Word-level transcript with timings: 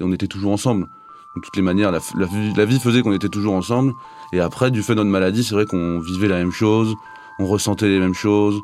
On 0.00 0.12
était 0.12 0.26
toujours 0.26 0.50
ensemble. 0.50 0.88
De 1.36 1.40
toutes 1.40 1.54
les 1.54 1.62
manières, 1.62 1.92
la, 1.92 2.64
vie 2.64 2.80
faisait 2.80 3.02
qu'on 3.02 3.12
était 3.12 3.28
toujours 3.28 3.54
ensemble. 3.54 3.92
Et 4.32 4.40
après, 4.40 4.72
du 4.72 4.82
fait 4.82 4.94
de 4.94 4.98
notre 4.98 5.10
maladie, 5.10 5.44
c'est 5.44 5.54
vrai 5.54 5.66
qu'on 5.66 6.00
vivait 6.00 6.26
la 6.26 6.38
même 6.38 6.50
chose, 6.50 6.96
on 7.38 7.46
ressentait 7.46 7.88
les 7.88 8.00
mêmes 8.00 8.14
choses. 8.14 8.60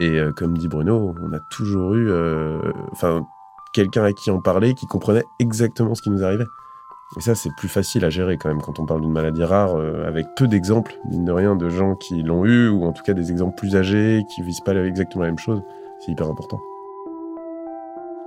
Et 0.00 0.18
euh, 0.18 0.32
comme 0.32 0.58
dit 0.58 0.66
Bruno, 0.66 1.14
on 1.22 1.32
a 1.32 1.38
toujours 1.38 1.94
eu, 1.94 2.10
euh, 2.10 2.60
enfin, 2.90 3.24
quelqu'un 3.72 4.02
à 4.02 4.12
qui 4.12 4.32
en 4.32 4.40
parler 4.40 4.74
qui 4.74 4.86
comprenait 4.86 5.24
exactement 5.38 5.94
ce 5.94 6.02
qui 6.02 6.10
nous 6.10 6.24
arrivait. 6.24 6.46
Et 7.16 7.20
ça, 7.20 7.36
c'est 7.36 7.54
plus 7.56 7.68
facile 7.68 8.04
à 8.04 8.10
gérer 8.10 8.36
quand 8.36 8.48
même 8.48 8.60
quand 8.60 8.80
on 8.80 8.86
parle 8.86 9.02
d'une 9.02 9.12
maladie 9.12 9.44
rare, 9.44 9.76
euh, 9.76 10.08
avec 10.08 10.26
peu 10.34 10.48
d'exemples, 10.48 10.98
mine 11.10 11.24
de 11.24 11.32
rien, 11.32 11.54
de 11.54 11.68
gens 11.68 11.94
qui 11.94 12.24
l'ont 12.24 12.44
eu, 12.44 12.68
ou 12.68 12.86
en 12.86 12.92
tout 12.92 13.04
cas 13.04 13.12
des 13.12 13.30
exemples 13.30 13.54
plus 13.56 13.76
âgés, 13.76 14.24
qui 14.34 14.42
visent 14.42 14.62
pas 14.62 14.74
exactement 14.74 15.22
la 15.22 15.30
même 15.30 15.38
chose. 15.38 15.62
C'est 16.00 16.10
hyper 16.10 16.28
important. 16.28 16.58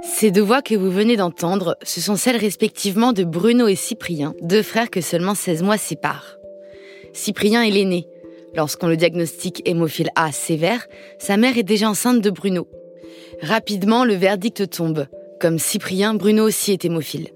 Ces 0.06 0.30
deux 0.30 0.42
voix 0.42 0.62
que 0.62 0.76
vous 0.76 0.92
venez 0.92 1.18
d'entendre, 1.18 1.78
ce 1.82 2.00
sont 2.00 2.16
celles 2.16 2.38
respectivement 2.38 3.12
de 3.12 3.24
Bruno 3.24 3.68
et 3.68 3.76
Cyprien, 3.76 4.34
deux 4.42 4.62
frères 4.62 4.92
que 4.92 5.02
seulement 5.02 5.34
16 5.34 5.64
mois 5.64 5.78
séparent. 5.78 6.38
Cyprien 7.12 7.64
est 7.64 7.72
l'aîné. 7.72 8.08
Lorsqu'on 8.56 8.88
le 8.88 8.98
diagnostique 8.98 9.62
hémophile 9.66 10.12
A 10.16 10.32
sévère, 10.32 10.88
sa 11.18 11.38
mère 11.38 11.58
est 11.58 11.64
déjà 11.64 11.90
enceinte 11.90 12.22
de 12.22 12.30
Bruno. 12.30 12.68
Rapidement, 13.42 14.06
le 14.06 14.14
verdict 14.14 14.70
tombe. 14.70 15.08
Comme 15.42 15.60
Cyprien, 15.60 16.14
Bruno 16.14 16.46
aussi 16.46 16.72
est 16.72 16.86
hémophile. 16.86 17.30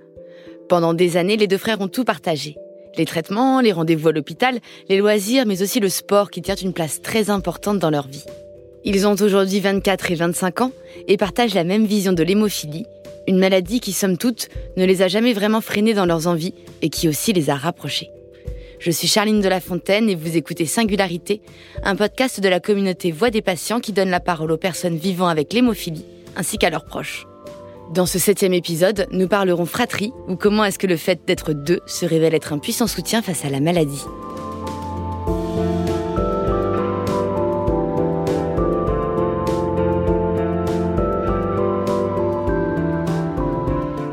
Pendant 0.69 0.93
des 0.93 1.17
années, 1.17 1.37
les 1.37 1.47
deux 1.47 1.57
frères 1.57 1.81
ont 1.81 1.87
tout 1.87 2.05
partagé. 2.05 2.55
Les 2.97 3.05
traitements, 3.05 3.61
les 3.61 3.71
rendez-vous 3.71 4.09
à 4.09 4.11
l'hôpital, 4.11 4.59
les 4.87 4.97
loisirs, 4.97 5.45
mais 5.45 5.61
aussi 5.63 5.79
le 5.79 5.89
sport 5.89 6.29
qui 6.29 6.41
tient 6.41 6.55
une 6.55 6.73
place 6.73 7.01
très 7.01 7.29
importante 7.29 7.79
dans 7.79 7.89
leur 7.89 8.07
vie. 8.07 8.25
Ils 8.85 9.05
ont 9.07 9.15
aujourd'hui 9.15 9.59
24 9.59 10.11
et 10.11 10.15
25 10.15 10.61
ans 10.61 10.71
et 11.07 11.17
partagent 11.17 11.53
la 11.53 11.63
même 11.63 11.85
vision 11.85 12.13
de 12.13 12.23
l'hémophilie, 12.23 12.85
une 13.27 13.37
maladie 13.37 13.79
qui, 13.79 13.91
somme 13.91 14.17
toute, 14.17 14.47
ne 14.77 14.85
les 14.85 15.01
a 15.01 15.07
jamais 15.07 15.33
vraiment 15.33 15.61
freinés 15.61 15.93
dans 15.93 16.05
leurs 16.05 16.27
envies 16.27 16.53
et 16.81 16.89
qui 16.89 17.09
aussi 17.09 17.33
les 17.33 17.49
a 17.49 17.55
rapprochés. 17.55 18.09
Je 18.79 18.91
suis 18.91 19.09
Charline 19.09 19.41
de 19.41 19.49
la 19.49 19.59
Fontaine 19.59 20.09
et 20.09 20.15
vous 20.15 20.37
écoutez 20.37 20.65
Singularité, 20.65 21.41
un 21.83 21.97
podcast 21.97 22.39
de 22.39 22.47
la 22.47 22.61
communauté 22.61 23.11
Voix 23.11 23.29
des 23.29 23.41
patients 23.41 23.81
qui 23.81 23.91
donne 23.91 24.09
la 24.09 24.21
parole 24.21 24.51
aux 24.53 24.57
personnes 24.57 24.95
vivant 24.95 25.27
avec 25.27 25.51
l'hémophilie 25.51 26.05
ainsi 26.37 26.57
qu'à 26.57 26.69
leurs 26.69 26.85
proches. 26.85 27.27
Dans 27.93 28.05
ce 28.05 28.19
septième 28.19 28.53
épisode, 28.53 29.07
nous 29.11 29.27
parlerons 29.27 29.65
fratrie 29.65 30.13
ou 30.27 30.35
comment 30.35 30.63
est-ce 30.63 30.79
que 30.79 30.87
le 30.87 30.95
fait 30.95 31.19
d'être 31.25 31.53
deux 31.53 31.81
se 31.87 32.05
révèle 32.05 32.35
être 32.35 32.53
un 32.53 32.59
puissant 32.59 32.87
soutien 32.87 33.21
face 33.21 33.43
à 33.43 33.49
la 33.49 33.59
maladie. 33.59 34.03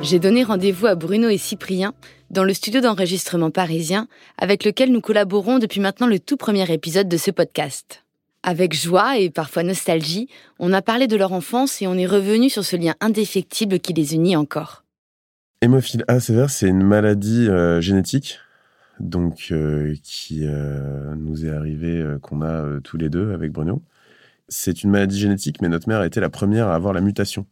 J'ai 0.08 0.20
donné 0.20 0.44
rendez-vous 0.44 0.86
à 0.86 0.94
Bruno 0.94 1.28
et 1.28 1.36
Cyprien 1.36 1.92
dans 2.30 2.44
le 2.44 2.54
studio 2.54 2.80
d'enregistrement 2.80 3.50
parisien 3.50 4.06
avec 4.38 4.64
lequel 4.64 4.92
nous 4.92 5.00
collaborons 5.00 5.58
depuis 5.58 5.80
maintenant 5.80 6.06
le 6.06 6.20
tout 6.20 6.36
premier 6.36 6.72
épisode 6.72 7.08
de 7.08 7.16
ce 7.16 7.32
podcast. 7.32 8.04
Avec 8.44 8.72
joie 8.72 9.18
et 9.18 9.30
parfois 9.30 9.64
nostalgie, 9.64 10.28
on 10.60 10.72
a 10.72 10.80
parlé 10.80 11.08
de 11.08 11.16
leur 11.16 11.32
enfance 11.32 11.82
et 11.82 11.88
on 11.88 11.94
est 11.94 12.06
revenu 12.06 12.48
sur 12.50 12.64
ce 12.64 12.76
lien 12.76 12.94
indéfectible 13.00 13.80
qui 13.80 13.94
les 13.94 14.14
unit 14.14 14.36
encore. 14.36 14.84
Hémophile 15.60 16.04
A 16.06 16.20
sévère, 16.20 16.50
c'est 16.50 16.68
une 16.68 16.84
maladie 16.84 17.48
euh, 17.48 17.80
génétique 17.80 18.38
donc 19.00 19.48
euh, 19.50 19.96
qui 20.04 20.42
euh, 20.44 21.16
nous 21.16 21.46
est 21.46 21.50
arrivée, 21.50 22.06
qu'on 22.22 22.42
a 22.42 22.78
tous 22.84 22.96
les 22.96 23.08
deux 23.08 23.32
avec 23.32 23.50
Bruno. 23.50 23.82
C'est 24.48 24.84
une 24.84 24.90
maladie 24.90 25.18
génétique, 25.18 25.60
mais 25.60 25.68
notre 25.68 25.88
mère 25.88 25.98
a 25.98 26.06
été 26.06 26.20
la 26.20 26.30
première 26.30 26.68
à 26.68 26.76
avoir 26.76 26.92
la 26.92 27.00
mutation. 27.00 27.44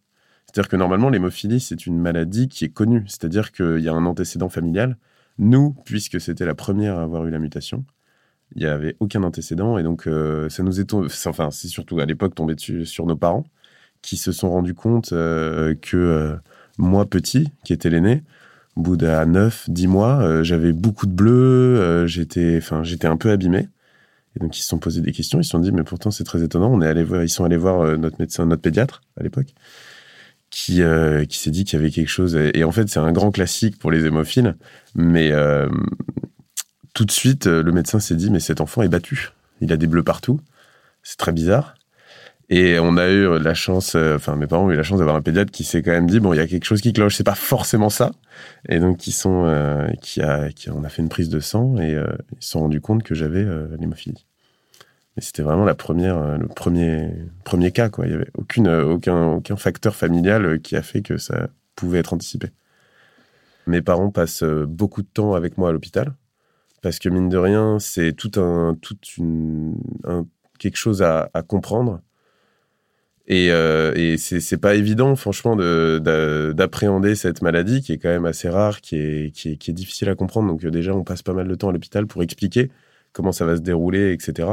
C'est-à-dire 0.54 0.68
que 0.68 0.76
normalement, 0.76 1.10
l'hémophilie, 1.10 1.58
c'est 1.58 1.84
une 1.84 1.98
maladie 1.98 2.46
qui 2.46 2.64
est 2.64 2.68
connue. 2.68 3.02
C'est-à-dire 3.08 3.50
qu'il 3.50 3.80
y 3.80 3.88
a 3.88 3.92
un 3.92 4.06
antécédent 4.06 4.48
familial. 4.48 4.96
Nous, 5.36 5.74
puisque 5.84 6.20
c'était 6.20 6.46
la 6.46 6.54
première 6.54 6.96
à 6.96 7.02
avoir 7.02 7.26
eu 7.26 7.30
la 7.30 7.40
mutation, 7.40 7.84
il 8.54 8.62
n'y 8.62 8.66
avait 8.68 8.94
aucun 9.00 9.24
antécédent. 9.24 9.78
Et 9.78 9.82
donc 9.82 10.06
euh, 10.06 10.48
ça 10.50 10.62
nous 10.62 10.80
est 10.80 10.94
enfin 10.94 11.50
c'est 11.50 11.66
surtout 11.66 11.98
à 11.98 12.06
l'époque 12.06 12.36
tombé 12.36 12.54
dessus 12.54 12.86
sur 12.86 13.04
nos 13.04 13.16
parents 13.16 13.44
qui 14.00 14.16
se 14.16 14.30
sont 14.30 14.48
rendus 14.48 14.74
compte 14.74 15.12
euh, 15.12 15.74
que 15.74 15.96
euh, 15.96 16.36
moi 16.78 17.04
petit 17.06 17.52
qui 17.64 17.72
était 17.72 17.90
l'aîné 17.90 18.22
au 18.76 18.82
bout 18.82 18.96
de 18.96 19.06
9 19.06 19.70
10 19.70 19.86
mois 19.88 20.42
j'avais 20.44 20.72
beaucoup 20.72 21.06
de 21.06 21.12
bleu 21.12 22.06
j'étais 22.06 22.58
enfin 22.58 22.84
j'étais 22.84 23.08
un 23.08 23.16
peu 23.16 23.30
abîmé. 23.30 23.68
Et 24.36 24.40
donc 24.40 24.56
ils 24.56 24.62
se 24.62 24.68
sont 24.68 24.78
posé 24.78 25.00
des 25.00 25.12
questions. 25.12 25.40
Ils 25.40 25.44
se 25.44 25.50
sont 25.50 25.58
dit 25.58 25.72
mais 25.72 25.82
pourtant 25.82 26.12
c'est 26.12 26.24
très 26.24 26.44
étonnant. 26.44 26.72
On 26.72 26.80
est 26.80 26.86
allé 26.88 27.02
voir 27.02 27.24
ils 27.24 27.28
sont 27.28 27.44
allés 27.44 27.56
voir 27.56 27.98
notre 27.98 28.20
médecin 28.20 28.46
notre 28.46 28.62
pédiatre 28.62 29.00
à 29.18 29.24
l'époque 29.24 29.54
qui 30.54 30.82
qui 31.28 31.38
s'est 31.38 31.50
dit 31.50 31.64
qu'il 31.64 31.78
y 31.78 31.82
avait 31.82 31.90
quelque 31.90 32.08
chose 32.08 32.36
et, 32.36 32.64
en 32.64 32.70
fait 32.70 32.88
c'est 32.88 33.00
un 33.00 33.12
grand 33.12 33.32
classique 33.32 33.78
pour 33.78 33.90
les 33.90 34.06
hémophiles 34.06 34.56
mais 34.94 35.32
tout 36.94 37.04
de 37.04 37.10
suite, 37.10 37.48
euh, 37.48 37.62
le 37.62 37.72
médecin 37.72 37.98
s'est 38.00 38.14
dit, 38.14 38.30
mais 38.30 38.40
cet 38.40 38.60
enfant 38.60 38.82
est 38.82 38.88
battu. 38.88 39.32
Il 39.60 39.72
a 39.72 39.76
des 39.76 39.88
bleus 39.88 40.04
partout. 40.04 40.40
C'est 41.02 41.18
très 41.18 41.32
bizarre. 41.32 41.74
Et 42.50 42.78
on 42.78 42.96
a 42.96 43.08
eu 43.08 43.38
la 43.38 43.54
chance, 43.54 43.94
euh, 43.96 44.16
enfin 44.16 44.36
mes 44.36 44.46
parents 44.46 44.66
ont 44.66 44.70
eu 44.70 44.76
la 44.76 44.82
chance 44.82 44.98
d'avoir 44.98 45.16
un 45.16 45.22
pédiatre 45.22 45.50
qui 45.50 45.64
s'est 45.64 45.82
quand 45.82 45.92
même 45.92 46.08
dit 46.08 46.20
bon 46.20 46.34
il 46.34 46.36
y 46.36 46.40
a 46.40 46.46
quelque 46.46 46.66
chose 46.66 46.82
qui 46.82 46.92
cloche, 46.92 47.16
c'est 47.16 47.24
pas 47.24 47.34
forcément 47.34 47.88
ça. 47.88 48.12
Et 48.68 48.80
donc 48.80 49.00
sont, 49.02 49.46
euh, 49.46 49.88
qui 50.02 50.20
a, 50.20 50.52
qui 50.52 50.70
on 50.70 50.84
a 50.84 50.90
fait 50.90 51.00
une 51.00 51.08
prise 51.08 51.30
de 51.30 51.40
sang 51.40 51.78
et 51.78 51.92
ils 51.92 52.42
se 52.44 52.50
sont 52.50 52.60
rendus 52.60 52.82
compte 52.82 53.02
que 53.02 53.14
j'avais 53.14 53.46
l'hémophilie. 53.80 54.26
Et 55.16 55.20
c'était 55.20 55.42
vraiment 55.42 55.64
la 55.64 55.74
première, 55.74 56.38
le 56.38 56.48
premier, 56.48 57.10
premier 57.44 57.70
cas 57.70 57.88
quoi. 57.88 58.06
Il 58.06 58.12
y 58.12 58.14
avait 58.14 58.30
aucune, 58.34 58.68
aucun, 58.68 59.26
aucun 59.34 59.56
facteur 59.56 59.94
familial 59.94 60.60
qui 60.60 60.76
a 60.76 60.82
fait 60.82 61.02
que 61.02 61.18
ça 61.18 61.48
pouvait 61.76 62.00
être 62.00 62.12
anticipé. 62.12 62.50
Mes 63.66 63.80
parents 63.80 64.10
passent 64.10 64.42
beaucoup 64.42 65.02
de 65.02 65.08
temps 65.08 65.34
avec 65.34 65.56
moi 65.56 65.68
à 65.70 65.72
l'hôpital 65.72 66.14
parce 66.84 66.98
que 66.98 67.08
mine 67.08 67.30
de 67.30 67.38
rien, 67.38 67.78
c'est 67.78 68.12
tout 68.12 68.38
un, 68.38 68.76
toute 68.82 69.16
une, 69.16 69.74
quelque 70.58 70.76
chose 70.76 71.02
à, 71.02 71.30
comprendre. 71.48 72.02
Et, 73.26 73.50
euh, 73.50 73.94
et 73.96 74.18
c'est 74.18 74.58
pas 74.58 74.74
évident, 74.74 75.16
franchement, 75.16 75.56
d'appréhender 75.56 77.14
cette 77.14 77.40
maladie 77.40 77.80
qui 77.80 77.92
est 77.92 77.98
quand 77.98 78.10
même 78.10 78.26
assez 78.26 78.50
rare, 78.50 78.82
qui 78.82 78.96
est, 78.96 79.34
qui 79.34 79.52
est, 79.52 79.56
qui 79.56 79.70
est 79.70 79.74
difficile 79.74 80.10
à 80.10 80.14
comprendre. 80.14 80.48
Donc, 80.48 80.62
euh, 80.62 80.70
déjà, 80.70 80.94
on 80.94 81.04
passe 81.04 81.22
pas 81.22 81.32
mal 81.32 81.48
de 81.48 81.54
temps 81.54 81.70
à 81.70 81.72
l'hôpital 81.72 82.06
pour 82.06 82.22
expliquer 82.22 82.70
comment 83.14 83.32
ça 83.32 83.46
va 83.46 83.56
se 83.56 83.62
dérouler, 83.62 84.12
etc. 84.12 84.48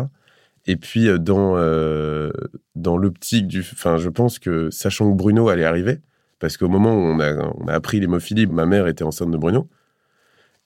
Et 0.67 0.75
puis, 0.75 1.07
euh, 1.07 1.17
dans, 1.17 1.57
euh, 1.57 2.31
dans 2.75 2.97
l'optique 2.97 3.47
du. 3.47 3.61
Enfin, 3.61 3.97
je 3.97 4.09
pense 4.09 4.39
que, 4.39 4.69
sachant 4.69 5.11
que 5.11 5.17
Bruno 5.17 5.49
allait 5.49 5.66
arriver, 5.66 6.01
parce 6.39 6.57
qu'au 6.57 6.69
moment 6.69 6.94
où 6.94 6.99
on 6.99 7.19
a, 7.19 7.33
on 7.57 7.67
a 7.67 7.73
appris 7.73 7.99
l'hémophilie, 7.99 8.47
ma 8.47 8.66
mère 8.66 8.88
était 8.88 9.03
enceinte 9.03 9.31
de 9.31 9.38
Bruno. 9.38 9.67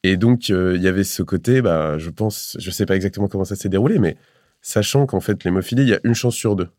Et 0.03 0.17
donc, 0.17 0.51
euh, 0.51 0.73
il 0.75 0.83
y 0.83 0.87
avait 0.87 1.03
ce 1.03 1.23
côté, 1.23 1.61
bah, 1.61 1.97
je 1.97 2.09
pense, 2.11 2.55
je 2.59 2.69
sais 2.69 2.85
pas 2.85 2.95
exactement 2.95 3.27
comment 3.27 3.45
ça 3.45 3.55
s'est 3.55 3.69
déroulé, 3.69 3.97
mais 3.97 4.17
sachant 4.61 5.07
qu'en 5.07 5.19
fait, 5.19 5.43
l'hémophilie, 5.43 5.81
il 5.81 5.89
y 5.89 5.93
a 5.95 5.99
une 6.03 6.13
chance 6.13 6.35
sur 6.35 6.55
deux 6.55 6.69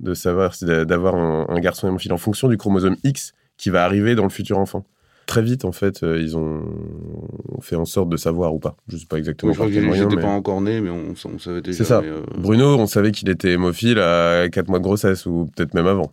de 0.00 0.14
savoir, 0.14 0.54
d'avoir 0.60 1.14
un, 1.14 1.60
garçon 1.60 1.86
hémophile 1.86 2.12
en 2.12 2.18
fonction 2.18 2.48
du 2.48 2.56
chromosome 2.56 2.96
X 3.04 3.34
qui 3.56 3.70
va 3.70 3.84
arriver 3.84 4.16
dans 4.16 4.24
le 4.24 4.30
futur 4.30 4.58
enfant. 4.58 4.84
Très 5.26 5.42
vite, 5.42 5.64
en 5.64 5.72
fait, 5.72 6.02
euh, 6.02 6.20
ils 6.20 6.36
ont 6.36 6.64
fait 7.60 7.76
en 7.76 7.84
sorte 7.84 8.08
de 8.08 8.16
savoir 8.16 8.54
ou 8.54 8.58
pas. 8.58 8.76
Je 8.88 8.96
sais 8.96 9.06
pas 9.06 9.18
exactement. 9.18 9.52
je 9.52 9.58
crois 9.58 9.68
n'était 9.70 10.20
pas 10.20 10.28
encore 10.28 10.60
né, 10.60 10.80
mais 10.80 10.90
on, 10.90 11.14
savait 11.38 11.62
déjà. 11.62 11.78
C'est 11.78 11.84
ça. 11.84 12.00
Euh, 12.00 12.22
Bruno, 12.36 12.76
on 12.76 12.86
savait 12.86 13.12
qu'il 13.12 13.28
était 13.30 13.52
hémophile 13.52 13.98
à 13.98 14.48
4 14.50 14.68
mois 14.68 14.78
de 14.78 14.84
grossesse, 14.84 15.26
ou 15.26 15.50
peut-être 15.54 15.74
même 15.74 15.86
avant. 15.86 16.10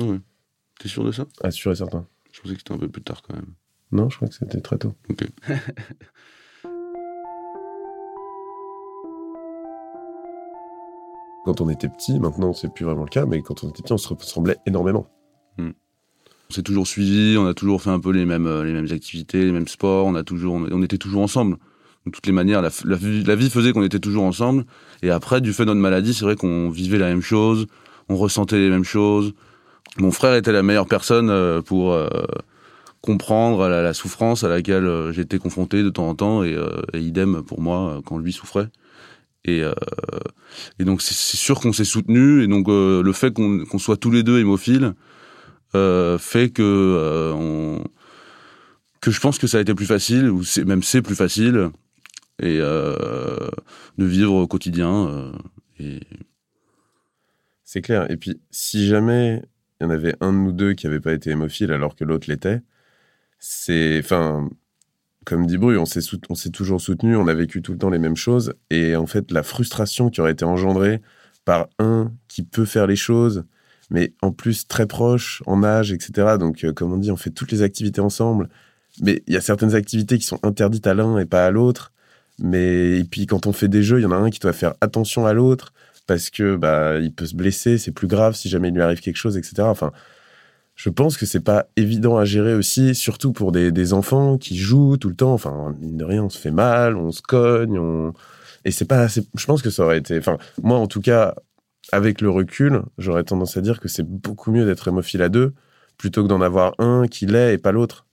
Oui. 0.00 0.20
T'es 0.78 0.88
sûr 0.88 1.04
de 1.04 1.12
ça? 1.12 1.26
Ah, 1.42 1.50
sûr 1.50 1.72
et 1.72 1.76
certain. 1.76 2.06
Je 2.32 2.40
pensais 2.40 2.54
que 2.54 2.60
c'était 2.60 2.72
un 2.72 2.78
peu 2.78 2.88
plus 2.88 3.02
tard 3.02 3.22
quand 3.22 3.34
même. 3.34 3.54
Non, 3.90 4.08
je 4.10 4.16
crois 4.16 4.28
que 4.28 4.34
c'était 4.34 4.60
très 4.60 4.78
tôt. 4.78 4.94
Ok. 5.10 5.26
quand 11.44 11.60
on 11.62 11.68
était 11.70 11.88
petit, 11.88 12.20
maintenant 12.20 12.52
c'est 12.52 12.72
plus 12.72 12.84
vraiment 12.84 13.04
le 13.04 13.08
cas, 13.08 13.24
mais 13.24 13.40
quand 13.42 13.64
on 13.64 13.70
était 13.70 13.82
petit, 13.82 13.92
on 13.92 13.98
se 13.98 14.08
ressemblait 14.12 14.58
énormément. 14.66 15.08
Hmm. 15.56 15.70
On 16.50 16.54
s'est 16.54 16.62
toujours 16.62 16.86
suivi, 16.86 17.36
on 17.36 17.46
a 17.46 17.52
toujours 17.52 17.82
fait 17.82 17.90
un 17.90 18.00
peu 18.00 18.10
les 18.10 18.24
mêmes, 18.24 18.46
euh, 18.46 18.64
les 18.64 18.72
mêmes 18.72 18.90
activités, 18.90 19.44
les 19.44 19.52
mêmes 19.52 19.68
sports, 19.68 20.06
on, 20.06 20.14
a 20.14 20.22
toujours, 20.22 20.54
on 20.54 20.82
était 20.82 20.96
toujours 20.96 21.20
ensemble. 21.20 21.58
De 22.06 22.10
toutes 22.10 22.26
les 22.26 22.32
manières, 22.32 22.62
la, 22.62 22.70
vie 22.96 23.50
faisait 23.50 23.72
qu'on 23.72 23.82
était 23.82 23.98
toujours 23.98 24.24
ensemble. 24.24 24.64
Et 25.02 25.10
après, 25.10 25.42
du 25.42 25.52
fait 25.52 25.64
de 25.64 25.66
notre 25.66 25.80
maladie, 25.80 26.14
c'est 26.14 26.24
vrai 26.24 26.36
qu'on 26.36 26.70
vivait 26.70 26.96
la 26.96 27.08
même 27.08 27.20
chose, 27.20 27.66
on 28.08 28.16
ressentait 28.16 28.56
les 28.56 28.70
mêmes 28.70 28.84
choses. 28.84 29.34
Mon 29.98 30.10
frère 30.10 30.34
était 30.36 30.52
la 30.52 30.62
meilleure 30.62 30.86
personne 30.86 31.28
euh, 31.28 31.60
pour, 31.60 31.92
euh, 31.92 32.08
comprendre 33.02 33.68
la, 33.68 33.92
souffrance 33.92 34.42
à 34.42 34.48
laquelle 34.48 35.10
j'étais 35.12 35.38
confronté 35.38 35.82
de 35.82 35.90
temps 35.90 36.08
en 36.08 36.14
temps 36.14 36.44
et, 36.44 36.56
idem 36.94 37.42
pour 37.42 37.60
moi 37.60 38.00
quand 38.06 38.16
lui 38.16 38.32
souffrait. 38.32 38.68
Et 39.44 39.62
donc 40.80 41.00
c'est 41.00 41.14
sûr 41.14 41.60
qu'on 41.60 41.72
s'est 41.72 41.84
soutenu 41.84 42.42
et 42.42 42.48
donc 42.48 42.66
le 42.68 43.12
fait 43.14 43.32
qu'on 43.32 43.78
soit 43.78 43.96
tous 43.96 44.10
les 44.10 44.24
deux 44.24 44.40
hémophiles 44.40 44.94
fait 45.72 46.50
que 46.50 47.32
on, 47.34 47.84
que 49.00 49.10
je 49.10 49.20
pense 49.20 49.38
que 49.38 49.46
ça 49.46 49.58
a 49.58 49.60
été 49.60 49.74
plus 49.74 49.86
facile 49.86 50.30
ou 50.30 50.42
même 50.66 50.82
c'est 50.82 51.02
plus 51.02 51.16
facile 51.16 51.70
et 52.40 52.58
de 52.58 53.50
vivre 54.04 54.34
au 54.34 54.46
quotidien 54.46 55.32
et 55.78 56.00
c'est 57.64 57.82
clair 57.82 58.10
et 58.10 58.16
puis 58.16 58.40
si 58.50 58.86
jamais 58.86 59.42
il 59.80 59.84
y 59.84 59.86
en 59.86 59.90
avait 59.90 60.14
un 60.20 60.32
de 60.32 60.38
nous 60.38 60.52
deux 60.52 60.74
qui 60.74 60.86
n'avait 60.86 61.00
pas 61.00 61.12
été 61.12 61.30
hémophile 61.30 61.72
alors 61.72 61.94
que 61.94 62.04
l'autre 62.04 62.28
l'était 62.28 62.62
c'est, 63.38 64.00
enfin, 64.00 64.48
comme 65.24 65.46
dit 65.46 65.58
Bru, 65.58 65.78
on 65.78 65.84
s'est, 65.84 66.00
on 66.28 66.34
s'est 66.34 66.50
toujours 66.50 66.80
soutenu, 66.80 67.16
on 67.16 67.28
a 67.28 67.34
vécu 67.34 67.62
tout 67.62 67.72
le 67.72 67.78
temps 67.78 67.90
les 67.90 67.98
mêmes 67.98 68.16
choses. 68.16 68.54
Et 68.70 68.96
en 68.96 69.06
fait, 69.06 69.30
la 69.30 69.42
frustration 69.42 70.10
qui 70.10 70.20
aurait 70.20 70.32
été 70.32 70.44
engendrée 70.44 71.00
par 71.44 71.68
un 71.78 72.12
qui 72.28 72.42
peut 72.42 72.64
faire 72.64 72.86
les 72.86 72.96
choses, 72.96 73.44
mais 73.90 74.12
en 74.22 74.32
plus 74.32 74.66
très 74.68 74.86
proche 74.86 75.42
en 75.46 75.62
âge, 75.64 75.92
etc. 75.92 76.36
Donc, 76.38 76.64
euh, 76.64 76.72
comme 76.72 76.92
on 76.92 76.98
dit, 76.98 77.10
on 77.10 77.16
fait 77.16 77.30
toutes 77.30 77.52
les 77.52 77.62
activités 77.62 78.00
ensemble. 78.00 78.48
Mais 79.00 79.22
il 79.26 79.34
y 79.34 79.36
a 79.36 79.40
certaines 79.40 79.74
activités 79.74 80.18
qui 80.18 80.26
sont 80.26 80.40
interdites 80.42 80.86
à 80.86 80.94
l'un 80.94 81.18
et 81.18 81.26
pas 81.26 81.46
à 81.46 81.50
l'autre. 81.50 81.92
Mais 82.38 82.98
et 83.00 83.04
puis 83.04 83.26
quand 83.26 83.46
on 83.46 83.52
fait 83.52 83.68
des 83.68 83.82
jeux, 83.82 84.00
il 84.00 84.02
y 84.02 84.06
en 84.06 84.12
a 84.12 84.16
un 84.16 84.30
qui 84.30 84.38
doit 84.38 84.52
faire 84.52 84.74
attention 84.80 85.26
à 85.26 85.32
l'autre 85.32 85.72
parce 86.06 86.30
que 86.30 86.56
bah 86.56 86.98
il 86.98 87.12
peut 87.12 87.26
se 87.26 87.34
blesser, 87.34 87.78
c'est 87.78 87.92
plus 87.92 88.06
grave 88.06 88.34
si 88.34 88.48
jamais 88.48 88.68
il 88.68 88.74
lui 88.74 88.82
arrive 88.82 89.00
quelque 89.00 89.16
chose, 89.16 89.36
etc. 89.36 89.54
Enfin, 89.62 89.92
je 90.76 90.90
pense 90.90 91.16
que 91.16 91.26
c'est 91.26 91.40
pas 91.40 91.66
évident 91.76 92.16
à 92.18 92.24
gérer 92.24 92.54
aussi, 92.54 92.94
surtout 92.94 93.32
pour 93.32 93.52
des, 93.52 93.72
des, 93.72 93.92
enfants 93.92 94.38
qui 94.38 94.56
jouent 94.56 94.96
tout 94.96 95.08
le 95.08 95.16
temps. 95.16 95.34
Enfin, 95.34 95.74
mine 95.80 95.96
de 95.96 96.04
rien, 96.04 96.24
on 96.24 96.30
se 96.30 96.38
fait 96.38 96.52
mal, 96.52 96.96
on 96.96 97.10
se 97.10 97.22
cogne, 97.22 97.78
on... 97.78 98.14
et 98.64 98.70
c'est 98.70 98.84
pas. 98.84 99.08
Je 99.08 99.46
pense 99.46 99.60
que 99.62 99.70
ça 99.70 99.84
aurait 99.84 99.98
été. 99.98 100.18
Enfin, 100.18 100.38
moi 100.62 100.78
en 100.78 100.86
tout 100.86 101.00
cas, 101.00 101.34
avec 101.92 102.20
le 102.20 102.30
recul, 102.30 102.82
j'aurais 102.98 103.24
tendance 103.24 103.56
à 103.56 103.60
dire 103.60 103.80
que 103.80 103.88
c'est 103.88 104.06
beaucoup 104.06 104.50
mieux 104.50 104.64
d'être 104.66 104.88
hémophile 104.88 105.22
à 105.22 105.28
deux 105.28 105.54
plutôt 105.98 106.22
que 106.22 106.28
d'en 106.28 106.40
avoir 106.40 106.74
un 106.78 107.06
qui 107.08 107.26
l'est 107.26 107.54
et 107.54 107.58
pas 107.58 107.72
l'autre. 107.72 108.06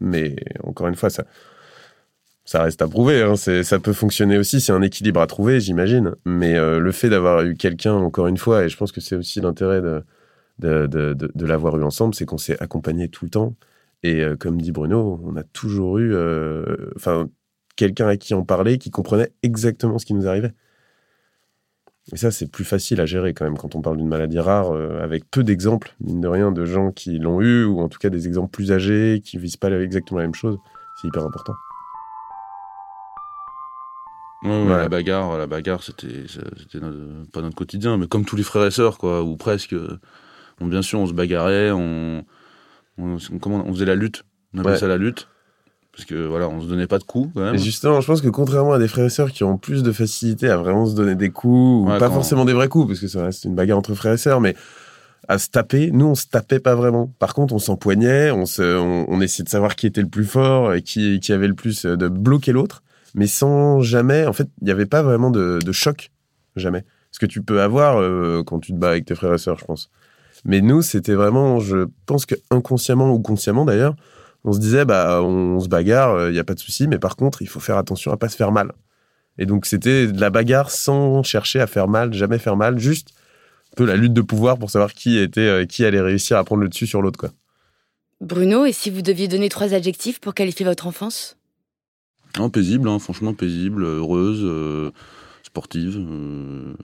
Mais 0.00 0.36
encore 0.62 0.88
une 0.88 0.96
fois, 0.96 1.08
ça, 1.10 1.24
reste 2.54 2.82
à 2.82 2.88
prouver. 2.88 3.22
Hein. 3.22 3.36
Ça 3.36 3.78
peut 3.78 3.92
fonctionner 3.92 4.36
aussi. 4.36 4.60
C'est 4.60 4.72
un 4.72 4.82
équilibre 4.82 5.20
à 5.20 5.26
trouver, 5.26 5.60
j'imagine. 5.60 6.16
Mais 6.26 6.56
euh, 6.56 6.80
le 6.80 6.92
fait 6.92 7.08
d'avoir 7.08 7.42
eu 7.42 7.54
quelqu'un, 7.54 7.94
encore 7.94 8.26
une 8.26 8.36
fois, 8.36 8.64
et 8.64 8.68
je 8.68 8.76
pense 8.76 8.92
que 8.92 9.00
c'est 9.00 9.16
aussi 9.16 9.40
l'intérêt 9.40 9.80
de, 9.80 11.46
l'avoir 11.46 11.78
eu 11.78 11.84
ensemble, 11.84 12.14
c'est 12.14 12.26
qu'on 12.26 12.38
s'est 12.38 12.60
accompagné 12.60 13.08
tout 13.08 13.24
le 13.24 13.30
temps. 13.30 13.54
Et 14.02 14.22
euh, 14.22 14.36
comme 14.36 14.60
dit 14.60 14.72
Bruno, 14.72 15.20
on 15.24 15.36
a 15.36 15.44
toujours 15.44 15.98
eu 15.98 16.14
euh, 16.14 16.64
quelqu'un 17.76 18.08
à 18.08 18.16
qui 18.16 18.34
on 18.34 18.44
parlait 18.44 18.78
qui 18.78 18.90
comprenait 18.90 19.32
exactement 19.42 19.98
ce 19.98 20.06
qui 20.06 20.14
nous 20.14 20.26
arrivait. 20.26 20.52
Et 22.12 22.16
ça, 22.16 22.30
c'est 22.30 22.50
plus 22.50 22.64
facile 22.64 23.00
à 23.00 23.06
gérer 23.06 23.34
quand 23.34 23.44
même 23.44 23.56
quand 23.56 23.76
on 23.76 23.82
parle 23.82 23.96
d'une 23.96 24.08
maladie 24.08 24.40
rare, 24.40 24.72
avec 25.00 25.30
peu 25.30 25.44
d'exemples, 25.44 25.94
mine 26.00 26.20
de 26.20 26.28
rien, 26.28 26.50
de 26.50 26.64
gens 26.64 26.90
qui 26.90 27.18
l'ont 27.18 27.40
eu, 27.40 27.64
ou 27.64 27.80
en 27.80 27.88
tout 27.88 27.98
cas 27.98 28.10
des 28.10 28.26
exemples 28.26 28.50
plus 28.50 28.72
âgés, 28.72 29.22
qui 29.24 29.36
ne 29.36 29.42
visent 29.42 29.56
pas 29.56 29.70
exactement 29.70 30.18
la 30.18 30.26
même 30.26 30.34
chose. 30.34 30.58
C'est 31.00 31.08
hyper 31.08 31.24
important. 31.24 31.54
Ouais, 34.42 34.68
La 34.68 34.88
bagarre, 34.88 35.36
la 35.36 35.46
bagarre, 35.46 35.82
c'était, 35.82 36.24
c'était 36.26 36.80
pas 37.32 37.42
notre 37.42 37.54
quotidien, 37.54 37.98
mais 37.98 38.06
comme 38.06 38.24
tous 38.24 38.36
les 38.36 38.42
frères 38.42 38.64
et 38.64 38.70
sœurs, 38.70 38.96
quoi, 38.98 39.22
ou 39.22 39.36
presque. 39.36 39.74
On, 40.60 40.66
bien 40.66 40.82
sûr, 40.82 40.98
on 40.98 41.06
se 41.06 41.12
bagarrait, 41.12 41.70
on, 41.70 42.24
on, 42.98 43.16
comment, 43.40 43.62
on 43.66 43.72
faisait 43.72 43.84
la 43.84 43.94
lutte. 43.94 44.24
On 44.54 44.58
appelait 44.58 44.78
ça 44.78 44.88
la 44.88 44.96
lutte. 44.96 45.28
Parce 45.92 46.04
que 46.04 46.26
voilà, 46.26 46.48
on 46.48 46.60
se 46.60 46.66
donnait 46.66 46.86
pas 46.86 46.98
de 46.98 47.04
coups 47.04 47.30
quand 47.34 47.40
même. 47.40 47.54
Et 47.54 47.58
justement, 47.58 48.00
je 48.00 48.06
pense 48.06 48.20
que 48.20 48.28
contrairement 48.28 48.72
à 48.72 48.78
des 48.78 48.88
frères 48.88 49.06
et 49.06 49.10
sœurs 49.10 49.32
qui 49.32 49.44
ont 49.44 49.58
plus 49.58 49.82
de 49.82 49.92
facilité 49.92 50.48
à 50.48 50.56
vraiment 50.56 50.86
se 50.86 50.94
donner 50.94 51.14
des 51.14 51.30
coups, 51.30 51.86
ou 51.86 51.98
pas 51.98 52.10
forcément 52.10 52.44
des 52.44 52.52
vrais 52.52 52.68
coups, 52.68 52.86
parce 52.86 53.00
que 53.00 53.08
ça 53.08 53.24
reste 53.24 53.44
une 53.44 53.54
bagarre 53.54 53.78
entre 53.78 53.94
frères 53.94 54.12
et 54.12 54.18
sœurs, 54.18 54.40
mais 54.40 54.54
à 55.28 55.38
se 55.38 55.48
taper, 55.48 55.90
nous 55.90 56.06
on 56.06 56.14
se 56.14 56.26
tapait 56.26 56.60
pas 56.60 56.74
vraiment. 56.74 57.12
Par 57.18 57.34
contre, 57.34 57.54
on 57.54 57.58
s'empoignait, 57.58 58.30
on, 58.30 58.46
se, 58.46 58.62
on, 58.62 59.04
on, 59.08 59.20
essayait 59.20 59.44
de 59.44 59.48
savoir 59.48 59.76
qui 59.76 59.86
était 59.86 60.00
le 60.00 60.08
plus 60.08 60.24
fort 60.24 60.74
et 60.74 60.82
qui, 60.82 61.20
qui 61.20 61.32
avait 61.32 61.48
le 61.48 61.54
plus 61.54 61.84
de 61.84 62.08
bloquer 62.08 62.52
l'autre 62.52 62.82
mais 63.14 63.26
sans 63.26 63.80
jamais. 63.80 64.26
En 64.26 64.32
fait, 64.32 64.48
il 64.60 64.64
n'y 64.64 64.70
avait 64.70 64.86
pas 64.86 65.02
vraiment 65.02 65.30
de, 65.30 65.72
choc, 65.72 66.10
jamais. 66.56 66.84
Ce 67.12 67.18
que 67.18 67.26
tu 67.26 67.42
peux 67.42 67.60
avoir 67.60 68.00
euh, 68.00 68.42
quand 68.44 68.60
tu 68.60 68.72
te 68.72 68.78
bats 68.78 68.90
avec 68.90 69.04
tes 69.04 69.14
frères 69.14 69.34
et 69.34 69.38
sœurs, 69.38 69.58
je 69.58 69.64
pense. 69.64 69.90
Mais 70.44 70.60
nous, 70.60 70.82
c'était 70.82 71.14
vraiment, 71.14 71.58
je 71.58 71.86
pense 72.06 72.24
que 72.24 72.34
inconsciemment 72.50 73.12
ou 73.12 73.18
consciemment 73.18 73.64
d'ailleurs, 73.64 73.96
on 74.44 74.52
se 74.52 74.58
disait, 74.58 74.84
bah, 74.84 75.22
on, 75.22 75.60
se 75.60 75.68
bagarre, 75.68 76.28
il 76.28 76.32
n'y 76.32 76.38
a 76.38 76.44
pas 76.44 76.54
de 76.54 76.60
souci, 76.60 76.88
mais 76.88 76.98
par 76.98 77.16
contre, 77.16 77.42
il 77.42 77.48
faut 77.48 77.60
faire 77.60 77.76
attention 77.76 78.12
à 78.12 78.16
pas 78.16 78.28
se 78.28 78.36
faire 78.36 78.52
mal. 78.52 78.72
Et 79.38 79.46
donc, 79.46 79.66
c'était 79.66 80.06
de 80.06 80.20
la 80.20 80.30
bagarre 80.30 80.70
sans 80.70 81.22
chercher 81.22 81.60
à 81.60 81.66
faire 81.66 81.88
mal, 81.88 82.12
jamais 82.12 82.38
faire 82.38 82.56
mal, 82.56 82.78
juste 82.78 83.10
un 83.72 83.76
peu 83.76 83.84
la 83.84 83.96
lutte 83.96 84.12
de 84.12 84.22
pouvoir 84.22 84.58
pour 84.58 84.70
savoir 84.70 84.92
qui 84.92 85.18
était, 85.18 85.40
euh, 85.40 85.66
qui 85.66 85.84
allait 85.84 86.00
réussir 86.00 86.36
à 86.36 86.44
prendre 86.44 86.62
le 86.62 86.68
dessus 86.68 86.86
sur 86.86 87.02
l'autre, 87.02 87.18
quoi. 87.18 87.30
Bruno, 88.20 88.66
et 88.66 88.72
si 88.72 88.90
vous 88.90 89.00
deviez 89.00 89.28
donner 89.28 89.48
trois 89.48 89.72
adjectifs 89.72 90.20
pour 90.20 90.34
qualifier 90.34 90.66
votre 90.66 90.86
enfance? 90.86 91.38
Non, 92.38 92.50
paisible, 92.50 92.88
hein, 92.88 92.98
franchement 92.98 93.32
paisible, 93.32 93.84
heureuse, 93.84 94.42
euh, 94.42 94.90
sportive. 95.42 95.96
Euh. 95.98 96.74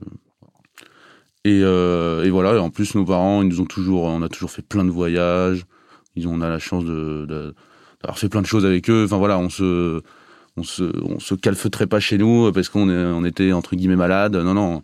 Et, 1.45 1.61
euh, 1.63 2.25
et, 2.25 2.29
voilà, 2.29 2.55
et 2.55 2.57
en 2.57 2.69
plus 2.69 2.95
nos 2.95 3.05
parents, 3.05 3.43
ils 3.43 3.47
nous 3.47 3.61
ont 3.61 3.65
toujours, 3.65 4.03
on 4.03 4.21
a 4.23 4.29
toujours 4.29 4.51
fait 4.51 4.63
plein 4.63 4.83
de 4.83 4.89
voyages. 4.89 5.65
Ils 6.17 6.27
ont, 6.27 6.33
on 6.33 6.41
a 6.41 6.49
la 6.49 6.59
chance 6.59 6.83
de, 6.83 7.25
d'avoir 8.01 8.19
fait 8.19 8.27
plein 8.27 8.41
de 8.41 8.47
choses 8.47 8.65
avec 8.65 8.89
eux. 8.89 9.05
Enfin 9.05 9.17
voilà, 9.17 9.39
on 9.39 9.49
se, 9.49 10.01
on 10.57 10.63
se, 10.63 10.83
on 11.03 11.19
se 11.19 11.35
calfeutrait 11.35 11.87
pas 11.87 12.01
chez 12.01 12.17
nous 12.17 12.51
parce 12.51 12.67
qu'on 12.69 12.89
on 12.89 13.23
était 13.23 13.53
entre 13.53 13.75
guillemets 13.77 13.95
malade. 13.95 14.35
Non, 14.35 14.53
non, 14.53 14.83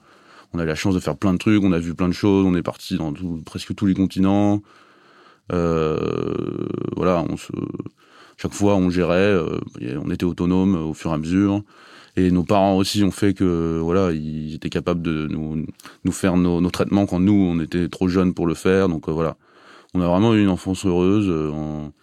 on 0.53 0.59
a 0.59 0.65
la 0.65 0.75
chance 0.75 0.95
de 0.95 1.01
faire 1.01 1.17
plein 1.17 1.33
de 1.33 1.39
trucs, 1.39 1.63
on 1.63 1.73
a 1.73 1.79
vu 1.79 1.93
plein 1.93 2.07
de 2.07 2.13
choses, 2.13 2.45
on 2.45 2.55
est 2.55 2.63
parti 2.63 2.97
dans 2.97 3.13
presque 3.45 3.75
tous 3.75 3.85
les 3.85 3.93
continents. 3.93 4.61
voilà, 5.49 7.25
on 7.29 7.35
se, 7.37 7.51
chaque 8.37 8.53
fois, 8.53 8.75
on 8.75 8.89
gérait, 8.89 9.15
euh, 9.15 9.59
on 10.03 10.11
était 10.11 10.25
autonome 10.25 10.75
au 10.75 10.93
fur 10.93 11.11
et 11.11 11.13
à 11.13 11.17
mesure. 11.17 11.61
Et 12.15 12.29
nos 12.29 12.43
parents 12.43 12.77
aussi 12.77 13.03
ont 13.03 13.11
fait 13.11 13.33
que 13.33 13.79
voilà, 13.81 14.11
ils 14.11 14.53
étaient 14.55 14.69
capables 14.69 15.01
de 15.01 15.27
nous, 15.27 16.11
faire 16.11 16.37
nos, 16.37 16.61
nos 16.61 16.69
traitements 16.69 17.05
quand 17.05 17.19
nous, 17.19 17.33
on 17.33 17.59
était 17.59 17.87
trop 17.89 18.07
jeunes 18.07 18.33
pour 18.33 18.45
le 18.45 18.53
faire. 18.53 18.87
Donc 18.89 19.07
euh, 19.07 19.11
voilà, 19.11 19.35
on 19.93 20.01
a 20.01 20.07
vraiment 20.07 20.33
eu 20.33 20.41
une 20.41 20.49
enfance 20.49 20.85
heureuse. 20.85 21.27
Euh, 21.29 21.49
on, 21.51 21.93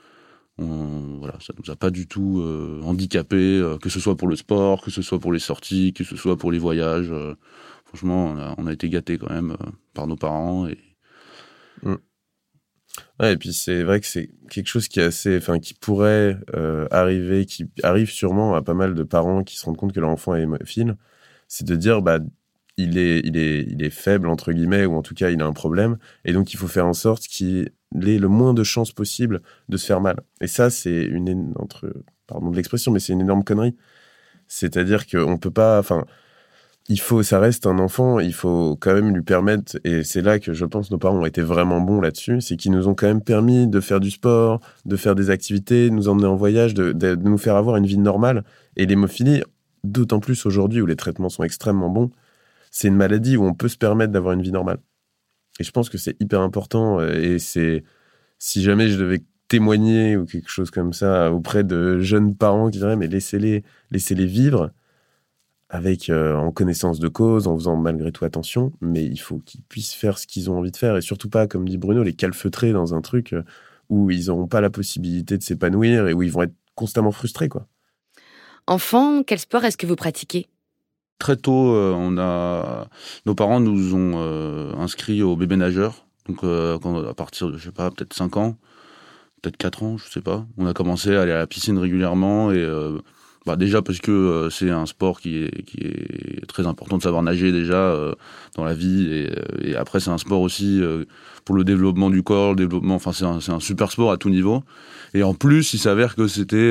on, 0.58 1.18
voilà, 1.18 1.38
ça 1.40 1.52
nous 1.58 1.70
a 1.70 1.76
pas 1.76 1.90
du 1.90 2.06
tout 2.06 2.40
euh, 2.40 2.80
handicapé, 2.84 3.76
que 3.80 3.88
ce 3.88 4.00
soit 4.00 4.16
pour 4.16 4.28
le 4.28 4.36
sport, 4.36 4.82
que 4.82 4.90
ce 4.90 5.02
soit 5.02 5.18
pour 5.18 5.32
les 5.32 5.38
sorties, 5.38 5.92
que 5.92 6.04
ce 6.04 6.16
soit 6.16 6.36
pour 6.36 6.52
les 6.52 6.58
voyages. 6.58 7.12
franchement, 7.84 8.54
on 8.58 8.66
a, 8.66 8.72
été 8.72 8.88
gâtés 8.88 9.18
quand 9.18 9.30
même 9.30 9.56
par 9.94 10.06
nos 10.06 10.16
parents. 10.16 10.68
Et, 10.68 10.78
mm. 11.82 11.96
Et 13.22 13.36
puis 13.36 13.52
c'est 13.52 13.82
vrai 13.82 14.00
que 14.00 14.06
c'est 14.06 14.30
quelque 14.50 14.66
chose 14.68 14.88
qui 14.88 15.00
est 15.00 15.04
assez, 15.04 15.36
enfin, 15.36 15.58
qui 15.58 15.74
pourrait 15.74 16.38
euh, 16.54 16.86
arriver, 16.90 17.46
qui 17.46 17.66
arrive 17.82 18.10
sûrement 18.10 18.54
à 18.54 18.62
pas 18.62 18.74
mal 18.74 18.94
de 18.94 19.02
parents 19.02 19.44
qui 19.44 19.56
se 19.56 19.66
rendent 19.66 19.76
compte 19.76 19.92
que 19.92 20.00
leur 20.00 20.10
enfant 20.10 20.34
est 20.34 20.42
hémophile, 20.42 20.96
c'est 21.48 21.66
de 21.66 21.76
dire, 21.76 22.02
bah, 22.02 22.18
il 22.76 22.98
est, 22.98 23.20
il 23.24 23.36
est, 23.36 23.62
il 23.68 23.82
est 23.82 23.90
faible 23.90 24.28
entre 24.28 24.52
guillemets, 24.52 24.86
ou 24.86 24.94
en 24.96 25.02
tout 25.02 25.14
cas, 25.14 25.30
il 25.30 25.42
a 25.42 25.46
un 25.46 25.52
problème, 25.52 25.98
et 26.24 26.32
donc 26.32 26.52
il 26.54 26.56
faut 26.56 26.68
faire 26.68 26.86
en 26.86 26.94
sorte 26.94 27.24
qu'il 27.24 27.70
ait 27.94 28.18
le 28.18 28.28
moins 28.28 28.54
de 28.54 28.62
chances 28.64 28.92
possible 28.92 29.42
de 29.68 29.76
se 29.76 29.86
faire 29.86 30.00
mal. 30.00 30.20
Et 30.40 30.46
ça, 30.46 30.70
c'est 30.70 31.02
une 31.04 31.52
entre, 31.56 31.92
pardon 32.26 32.50
de 32.50 32.56
l'expression, 32.56 32.92
mais 32.92 33.00
c'est 33.00 33.12
une 33.12 33.20
énorme 33.20 33.44
connerie. 33.44 33.76
C'est-à-dire 34.48 35.06
qu'on 35.06 35.38
peut 35.38 35.50
pas, 35.50 35.78
enfin, 35.78 36.04
il 36.88 37.00
faut, 37.00 37.22
ça 37.22 37.38
reste 37.38 37.66
un 37.66 37.78
enfant, 37.78 38.18
il 38.20 38.34
faut 38.34 38.76
quand 38.80 38.94
même 38.94 39.14
lui 39.14 39.22
permettre, 39.22 39.78
et 39.84 40.02
c'est 40.02 40.22
là 40.22 40.38
que 40.40 40.52
je 40.52 40.64
pense 40.64 40.90
nos 40.90 40.98
parents 40.98 41.18
ont 41.18 41.26
été 41.26 41.40
vraiment 41.40 41.80
bons 41.80 42.00
là-dessus, 42.00 42.40
c'est 42.40 42.56
qu'ils 42.56 42.72
nous 42.72 42.88
ont 42.88 42.94
quand 42.94 43.06
même 43.06 43.22
permis 43.22 43.68
de 43.68 43.80
faire 43.80 44.00
du 44.00 44.10
sport, 44.10 44.60
de 44.86 44.96
faire 44.96 45.14
des 45.14 45.30
activités, 45.30 45.88
de 45.88 45.94
nous 45.94 46.08
emmener 46.08 46.26
en 46.26 46.36
voyage, 46.36 46.74
de, 46.74 46.92
de, 46.92 47.14
nous 47.14 47.38
faire 47.38 47.56
avoir 47.56 47.76
une 47.76 47.86
vie 47.86 47.98
normale. 47.98 48.44
Et 48.76 48.86
l'hémophilie, 48.86 49.42
d'autant 49.84 50.20
plus 50.20 50.46
aujourd'hui 50.46 50.80
où 50.80 50.86
les 50.86 50.96
traitements 50.96 51.28
sont 51.28 51.44
extrêmement 51.44 51.90
bons, 51.90 52.10
c'est 52.72 52.88
une 52.88 52.96
maladie 52.96 53.36
où 53.36 53.44
on 53.44 53.54
peut 53.54 53.68
se 53.68 53.76
permettre 53.76 54.12
d'avoir 54.12 54.34
une 54.34 54.42
vie 54.42 54.52
normale. 54.52 54.78
Et 55.60 55.64
je 55.64 55.70
pense 55.70 55.90
que 55.90 55.98
c'est 55.98 56.20
hyper 56.20 56.40
important, 56.40 57.00
euh, 57.00 57.12
et 57.12 57.38
c'est, 57.38 57.84
si 58.38 58.62
jamais 58.62 58.88
je 58.88 58.98
devais 58.98 59.22
témoigner 59.48 60.16
ou 60.16 60.24
quelque 60.24 60.48
chose 60.48 60.70
comme 60.70 60.92
ça 60.92 61.32
auprès 61.32 61.64
de 61.64 62.00
jeunes 62.00 62.36
parents 62.36 62.70
qui 62.70 62.78
diraient 62.78 62.96
mais 62.96 63.08
laissez-les 63.08 63.64
laissez-les 63.90 64.26
vivre 64.26 64.70
avec 65.68 66.10
euh, 66.10 66.34
en 66.36 66.50
connaissance 66.50 66.98
de 66.98 67.08
cause, 67.08 67.46
en 67.46 67.56
faisant 67.56 67.76
malgré 67.76 68.10
tout 68.10 68.24
attention, 68.24 68.72
mais 68.80 69.04
il 69.04 69.18
faut 69.18 69.38
qu'ils 69.38 69.62
puissent 69.62 69.94
faire 69.94 70.18
ce 70.18 70.26
qu'ils 70.26 70.50
ont 70.50 70.58
envie 70.58 70.72
de 70.72 70.76
faire 70.76 70.96
et 70.96 71.00
surtout 71.00 71.28
pas, 71.28 71.46
comme 71.46 71.68
dit 71.68 71.78
Bruno, 71.78 72.02
les 72.02 72.12
calfeutrer 72.12 72.72
dans 72.72 72.94
un 72.94 73.00
truc 73.00 73.32
euh, 73.32 73.42
où 73.88 74.10
ils 74.10 74.26
n'auront 74.26 74.48
pas 74.48 74.60
la 74.60 74.70
possibilité 74.70 75.38
de 75.38 75.42
s'épanouir 75.42 76.08
et 76.08 76.12
où 76.12 76.22
ils 76.22 76.32
vont 76.32 76.42
être 76.42 76.54
constamment 76.74 77.12
frustrés, 77.12 77.48
quoi. 77.48 77.66
Enfant, 78.66 79.22
quel 79.22 79.38
sport 79.38 79.64
est-ce 79.64 79.76
que 79.76 79.86
vous 79.86 79.96
pratiquez? 79.96 80.48
Très 81.20 81.36
tôt, 81.36 81.74
euh, 81.74 81.94
on 81.96 82.18
a 82.18 82.88
nos 83.26 83.36
parents 83.36 83.60
nous 83.60 83.94
ont 83.94 84.18
inscrits 84.76 85.22
au 85.22 85.36
bébé 85.36 85.56
nageur, 85.56 86.04
donc 86.26 86.42
à 86.42 87.14
partir 87.14 87.48
de 87.48 87.58
je 87.58 87.64
sais 87.64 87.70
pas, 87.70 87.90
peut-être 87.90 88.14
5 88.14 88.36
ans, 88.36 88.56
peut-être 89.40 89.56
4 89.56 89.82
ans, 89.84 89.96
je 89.98 90.10
sais 90.10 90.22
pas. 90.22 90.44
On 90.58 90.66
a 90.66 90.72
commencé 90.72 91.14
à 91.14 91.22
aller 91.22 91.32
à 91.32 91.38
la 91.38 91.46
piscine 91.46 91.78
régulièrement 91.78 92.50
et 92.50 92.66
bah 93.46 93.56
déjà 93.56 93.80
parce 93.80 94.00
que 94.00 94.10
euh, 94.10 94.50
c'est 94.50 94.70
un 94.70 94.84
sport 94.84 95.20
qui 95.20 95.44
est, 95.44 95.64
qui 95.64 95.78
est 95.78 96.46
très 96.46 96.66
important 96.66 96.98
de 96.98 97.02
savoir 97.02 97.22
nager 97.22 97.52
déjà 97.52 97.74
euh, 97.74 98.14
dans 98.54 98.64
la 98.64 98.74
vie 98.74 99.08
et, 99.10 99.30
euh, 99.30 99.68
et 99.68 99.76
après 99.76 99.98
c'est 99.98 100.10
un 100.10 100.18
sport 100.18 100.42
aussi 100.42 100.80
pour 101.44 101.54
le 101.54 101.64
développement 101.64 102.10
du 102.10 102.22
corps, 102.22 102.50
le 102.50 102.56
développement. 102.56 102.96
Enfin 102.96 103.12
c'est 103.12 103.24
un, 103.24 103.38
un, 103.54 103.60
super 103.60 103.90
sport 103.90 104.12
à 104.12 104.18
tout 104.18 104.30
niveau. 104.30 104.62
Et 105.14 105.22
en 105.22 105.34
plus 105.34 105.72
il 105.72 105.78
s'avère 105.78 106.16
que 106.16 106.28
c'était 106.28 106.70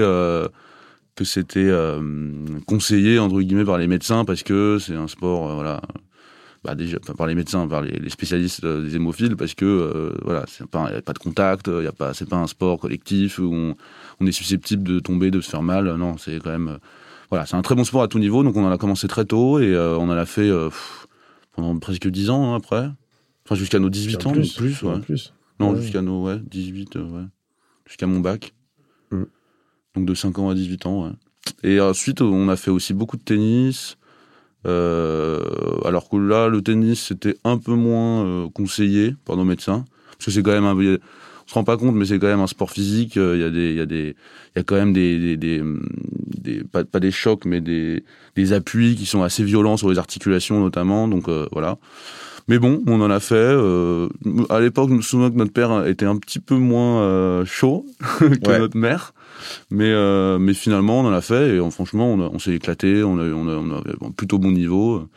que 1.19 1.25
c'était 1.25 1.71
conseillé 2.65 3.19
entre 3.19 3.41
guillemets 3.41 3.65
par 3.65 3.77
les 3.77 3.87
médecins 3.87 4.23
parce 4.23 4.43
que 4.43 4.77
c'est 4.79 4.95
un 4.95 5.07
sport 5.07 5.53
voilà 5.53 5.81
bah 6.63 6.75
déjà 6.75 6.97
par 7.17 7.27
les 7.27 7.35
médecins, 7.35 7.67
par 7.67 7.81
les, 7.81 8.09
spécialistes 8.09 8.65
des 8.65 8.95
hémophiles, 8.95 9.37
parce 9.37 9.53
que 9.53 10.13
voilà, 10.23 10.43
c'est 10.47 10.67
pas, 10.67 10.91
y 10.91 10.95
a 10.95 11.01
pas 11.01 11.13
de 11.13 11.19
contact, 11.19 11.67
il 11.67 11.83
y 11.83 11.87
a 11.87 11.93
pas, 11.93 12.13
c'est 12.13 12.27
pas 12.27 12.35
un 12.35 12.47
sport 12.47 12.79
collectif 12.79 13.39
où 13.39 13.49
on, 13.53 13.75
on, 14.19 14.27
est 14.27 14.33
susceptible 14.33 14.83
de 14.83 14.99
tomber, 14.99 15.31
de 15.31 15.39
se 15.39 15.49
faire 15.49 15.63
mal. 15.63 15.85
Non, 15.95 16.17
c'est 16.17 16.39
quand 16.39 16.51
même, 16.51 16.79
voilà, 17.29 17.45
c'est 17.45 17.55
un 17.55 17.61
très 17.61 17.75
bon 17.75 17.85
sport 17.85 18.03
à 18.03 18.09
tout 18.09 18.19
niveau. 18.19 18.43
Donc 18.43 18.57
on 18.57 18.65
en 18.65 18.71
a 18.71 18.77
commencé 18.77 19.07
très 19.07 19.23
tôt 19.23 19.59
et 19.59 19.73
on 19.77 20.09
en 20.09 20.17
a 20.17 20.25
fait 20.25 20.51
pendant 21.53 21.77
presque 21.79 22.09
10 22.09 22.29
ans 22.29 22.53
hein, 22.53 22.57
après, 22.57 22.89
enfin 23.45 23.55
jusqu'à 23.55 23.79
nos 23.79 23.89
18 23.89 24.25
ans, 24.25 24.31
plus, 24.31 24.53
plus, 24.53 24.83
ouais. 24.83 24.99
plus. 24.99 25.33
Non, 25.59 25.75
jusqu'à 25.75 26.01
nos 26.01 26.23
ouais, 26.23 26.39
18, 26.39 26.95
ouais. 26.95 27.01
jusqu'à 27.85 28.07
mon 28.07 28.19
bac. 28.19 28.53
Donc 29.95 30.05
de 30.05 30.13
5 30.13 30.39
ans 30.39 30.49
à 30.49 30.55
18 30.55 30.85
ans, 30.85 31.05
ouais. 31.05 31.11
Et 31.63 31.79
ensuite, 31.79 32.21
on 32.21 32.49
a 32.49 32.55
fait 32.55 32.71
aussi 32.71 32.93
beaucoup 32.93 33.17
de 33.17 33.23
tennis. 33.23 33.97
Euh, 34.67 35.41
alors 35.85 36.09
que 36.09 36.17
là, 36.17 36.47
le 36.47 36.61
tennis, 36.61 37.07
c'était 37.07 37.37
un 37.43 37.57
peu 37.57 37.73
moins 37.73 38.25
euh, 38.25 38.49
conseillé 38.49 39.15
par 39.25 39.35
nos 39.37 39.45
médecins. 39.45 39.85
Parce 40.11 40.25
que 40.25 40.31
c'est 40.31 40.43
quand 40.43 40.51
même 40.51 40.65
un. 40.65 40.75
On 40.75 41.51
se 41.51 41.53
rend 41.55 41.63
pas 41.63 41.77
compte, 41.77 41.95
mais 41.95 42.05
c'est 42.05 42.19
quand 42.19 42.27
même 42.27 42.41
un 42.41 42.47
sport 42.47 42.69
physique. 42.69 43.17
Euh, 43.17 43.35
il 43.35 43.41
y 43.41 43.43
a 43.43 43.49
des, 43.49 43.71
il 43.71 43.77
y 43.77 43.81
a 43.81 43.85
des, 43.85 44.15
il 44.55 44.57
y 44.57 44.59
a 44.59 44.63
quand 44.63 44.75
même 44.75 44.93
des, 44.93 45.35
des, 45.37 45.63
des, 46.37 46.63
pas, 46.63 46.83
pas, 46.83 46.99
des 46.99 47.11
chocs, 47.11 47.45
mais 47.45 47.59
des, 47.59 48.03
des 48.35 48.53
appuis 48.53 48.95
qui 48.95 49.07
sont 49.07 49.23
assez 49.23 49.43
violents 49.43 49.77
sur 49.77 49.89
les 49.89 49.97
articulations 49.97 50.59
notamment. 50.59 51.07
Donc 51.07 51.27
voilà. 51.51 51.79
Mais 52.49 52.57
bon, 52.57 52.81
on 52.87 52.99
en 53.01 53.11
a 53.11 53.19
fait. 53.19 53.35
Euh, 53.35 54.09
à 54.49 54.59
l'époque, 54.59 54.89
je 54.89 54.95
me 54.95 55.01
souviens 55.01 55.29
que 55.29 55.35
notre 55.35 55.53
père 55.53 55.85
était 55.85 56.07
un 56.07 56.17
petit 56.17 56.39
peu 56.39 56.55
moins 56.55 57.03
euh, 57.03 57.45
chaud 57.45 57.85
que 58.19 58.57
notre 58.57 58.75
mère. 58.75 59.13
Mais, 59.69 59.91
euh, 59.91 60.39
mais 60.39 60.53
finalement, 60.53 61.01
on 61.01 61.05
en 61.05 61.13
a 61.13 61.21
fait 61.21 61.55
et 61.55 61.71
franchement, 61.71 62.13
on, 62.13 62.39
s'est 62.39 62.53
éclaté. 62.53 63.03
On, 63.03 63.17
a, 63.17 63.23
on, 63.23 63.47
on 63.47 63.71
avait 63.77 63.93
un 64.01 64.11
plutôt 64.11 64.39
bon 64.39 64.51
niveau. 64.51 65.07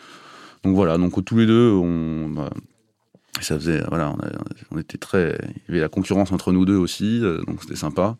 Donc 0.65 0.75
voilà, 0.75 0.99
donc 0.99 1.25
tous 1.25 1.37
les 1.37 1.47
deux, 1.47 1.71
on, 1.71 2.29
bah, 2.31 2.51
ça 3.41 3.57
faisait, 3.59 3.83
voilà, 3.89 4.15
on, 4.71 4.79
était 4.79 4.99
très. 4.99 5.39
Il 5.67 5.69
y 5.69 5.71
avait 5.73 5.81
la 5.81 5.89
concurrence 5.89 6.31
entre 6.33 6.53
nous 6.53 6.65
deux 6.65 6.77
aussi, 6.77 7.21
donc 7.47 7.63
c'était 7.63 7.77
sympa. 7.77 8.17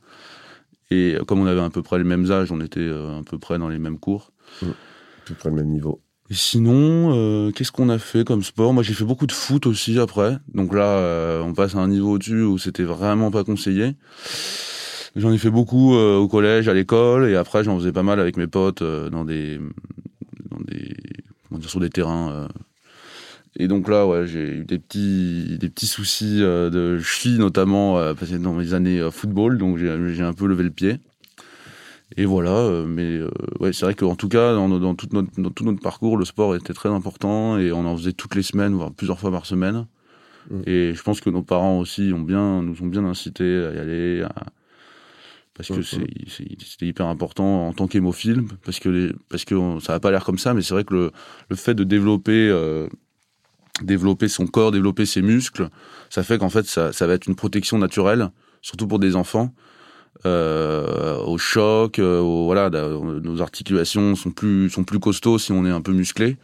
Et 0.91 1.17
comme 1.27 1.41
on 1.41 1.47
avait 1.47 1.61
à 1.61 1.71
peu 1.71 1.83
près 1.83 1.99
les 1.99 2.05
mêmes 2.05 2.31
âges, 2.31 2.51
on 2.51 2.61
était 2.61 2.89
à 2.89 3.23
peu 3.25 3.39
près 3.39 3.59
dans 3.59 3.69
les 3.69 3.79
mêmes 3.79 3.99
cours. 3.99 4.33
Mmh. 4.61 4.67
À 4.67 5.25
peu 5.27 5.35
près 5.35 5.51
le 5.51 5.57
même 5.57 5.69
niveau 5.69 6.01
sinon, 6.33 7.13
euh, 7.15 7.51
qu'est-ce 7.51 7.73
qu'on 7.73 7.89
a 7.89 7.99
fait 7.99 8.25
comme 8.25 8.43
sport? 8.43 8.73
Moi, 8.73 8.83
j'ai 8.83 8.95
fait 8.95 9.05
beaucoup 9.05 9.27
de 9.27 9.33
foot 9.33 9.67
aussi 9.67 9.99
après. 9.99 10.37
Donc 10.55 10.75
là, 10.75 10.85
euh, 10.85 11.43
on 11.43 11.53
passe 11.53 11.75
à 11.75 11.79
un 11.79 11.89
niveau 11.89 12.13
au-dessus 12.13 12.43
où 12.43 12.59
c'était 12.59 12.85
vraiment 12.85 13.31
pas 13.31 13.45
conseillé. 13.45 13.95
J'en 15.17 15.33
ai 15.33 15.39
fait 15.39 15.51
beaucoup 15.51 15.95
euh, 15.95 16.17
au 16.17 16.29
collège, 16.29 16.69
à 16.69 16.75
l'école, 16.75 17.29
et 17.29 17.37
après, 17.37 17.65
j'en 17.65 17.79
faisais 17.79 17.93
pas 17.93 18.03
mal 18.03 18.19
avec 18.19 18.37
mes 18.37 18.47
potes 18.47 18.83
dans 18.83 19.25
des, 19.25 19.59
dans 20.51 20.61
des, 20.65 20.95
comment 21.49 21.59
dire, 21.61 21.71
sur 21.71 21.81
des 21.81 21.91
terrains. 21.91 22.49
Et 23.57 23.69
donc 23.69 23.89
là, 23.89 24.07
ouais, 24.07 24.27
j'ai 24.27 24.59
eu 24.59 24.65
des 24.65 24.79
petits, 24.79 25.59
des 25.59 25.69
petits 25.69 25.87
soucis 25.87 26.39
de 26.39 26.99
cheville 26.99 27.39
notamment 27.39 28.15
dans 28.15 28.55
mes 28.55 28.73
années 28.73 29.07
football, 29.11 29.59
donc 29.59 29.77
j'ai 29.77 30.23
un 30.23 30.33
peu 30.33 30.47
levé 30.47 30.65
le 30.65 30.71
pied. 30.71 30.99
Et 32.17 32.25
voilà, 32.25 32.51
euh, 32.51 32.87
mais 32.87 33.19
euh, 33.19 33.31
ouais, 33.61 33.73
c'est 33.73 33.87
vrai 33.87 33.95
qu'en 33.95 34.17
tout 34.17 34.29
cas, 34.29 34.55
dans, 34.55 34.69
dans, 34.69 34.95
tout 34.95 35.09
notre, 35.13 35.41
dans 35.41 35.51
tout 35.51 35.65
notre 35.65 35.81
parcours, 35.81 36.17
le 36.17 36.25
sport 36.25 36.55
était 36.55 36.75
très 36.75 36.89
important 36.89 37.59
et 37.59 37.73
on 37.73 37.87
en 37.87 37.97
faisait 37.97 38.13
toutes 38.13 38.35
les 38.35 38.43
semaines, 38.43 38.75
voire 38.75 38.93
plusieurs 38.93 39.19
fois 39.19 39.31
par 39.31 39.47
semaine. 39.47 39.87
Mm. 40.51 40.61
Et 40.67 40.95
je 40.95 41.03
pense 41.03 41.21
que 41.21 41.31
nos 41.31 41.43
parents 41.43 41.79
aussi 41.79 42.13
ont 42.15 42.21
bien, 42.21 42.63
nous 42.63 42.83
ont 42.83 42.87
bien 42.87 43.05
incités 43.05 43.65
à 43.65 43.75
y 43.75 43.79
aller, 43.79 44.27
parce 45.55 45.69
que 45.69 45.83
c'était 45.83 46.87
hyper 46.87 47.07
important 47.07 47.69
en 47.69 47.73
tant 47.73 47.87
qu'hémophile, 47.87 48.45
parce 48.65 48.81
que 48.81 48.89
les, 48.89 49.13
parce 49.29 49.45
que 49.45 49.81
ça 49.81 49.93
n'a 49.93 50.01
pas 50.01 50.11
l'air 50.11 50.25
comme 50.25 50.39
ça, 50.39 50.55
mais 50.55 50.63
c'est 50.63 50.75
vrai 50.75 50.85
que 50.85 50.95
le, 50.95 51.13
le 51.49 51.57
fait 51.57 51.75
de 51.75 51.85
développer 51.85 52.49
euh, 52.49 52.89
développer 53.83 54.29
son 54.29 54.47
corps, 54.47 54.71
développer 54.71 55.07
ses 55.07 55.23
muscles, 55.23 55.69
ça 56.11 56.23
fait 56.23 56.39
qu'en 56.39 56.51
fait 56.51 56.67
ça, 56.67 56.93
ça 56.93 57.07
va 57.07 57.15
être 57.15 57.27
une 57.27 57.37
protection 57.37 57.79
naturelle, 57.79 58.31
surtout 58.61 58.87
pour 58.87 58.99
des 58.99 59.17
enfants 59.17 59.53
euh, 60.25 61.17
au 61.25 61.37
choc, 61.37 61.99
euh, 61.99 62.21
voilà, 62.21 62.71
nos 62.71 63.43
articulations 63.43 64.15
sont 64.15 64.31
plus 64.31 64.71
sont 64.71 64.85
plus 64.85 65.01
costauds 65.01 65.39
si 65.39 65.53
on 65.53 65.65
est 65.65 65.71
un 65.71 65.81
peu 65.81 65.93
musclé. 65.93 66.37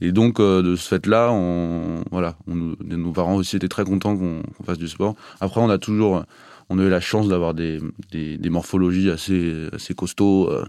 Et 0.00 0.12
donc 0.12 0.38
euh, 0.38 0.62
de 0.62 0.76
ce 0.76 0.88
fait-là, 0.88 1.30
on 1.32 2.02
voilà, 2.10 2.36
on, 2.46 2.74
nos 2.84 3.12
parents 3.12 3.36
aussi 3.36 3.56
étaient 3.56 3.68
très 3.68 3.84
contents 3.84 4.16
qu'on 4.16 4.42
fasse 4.64 4.78
du 4.78 4.88
sport. 4.88 5.14
Après, 5.40 5.60
on 5.60 5.70
a 5.70 5.78
toujours, 5.78 6.24
on 6.68 6.78
a 6.78 6.82
eu 6.82 6.88
la 6.88 7.00
chance 7.00 7.28
d'avoir 7.28 7.54
des, 7.54 7.80
des, 8.10 8.38
des, 8.38 8.50
morphologies 8.50 9.10
assez 9.10 9.68
assez 9.72 9.94
costauds, 9.94 10.50
euh, 10.50 10.64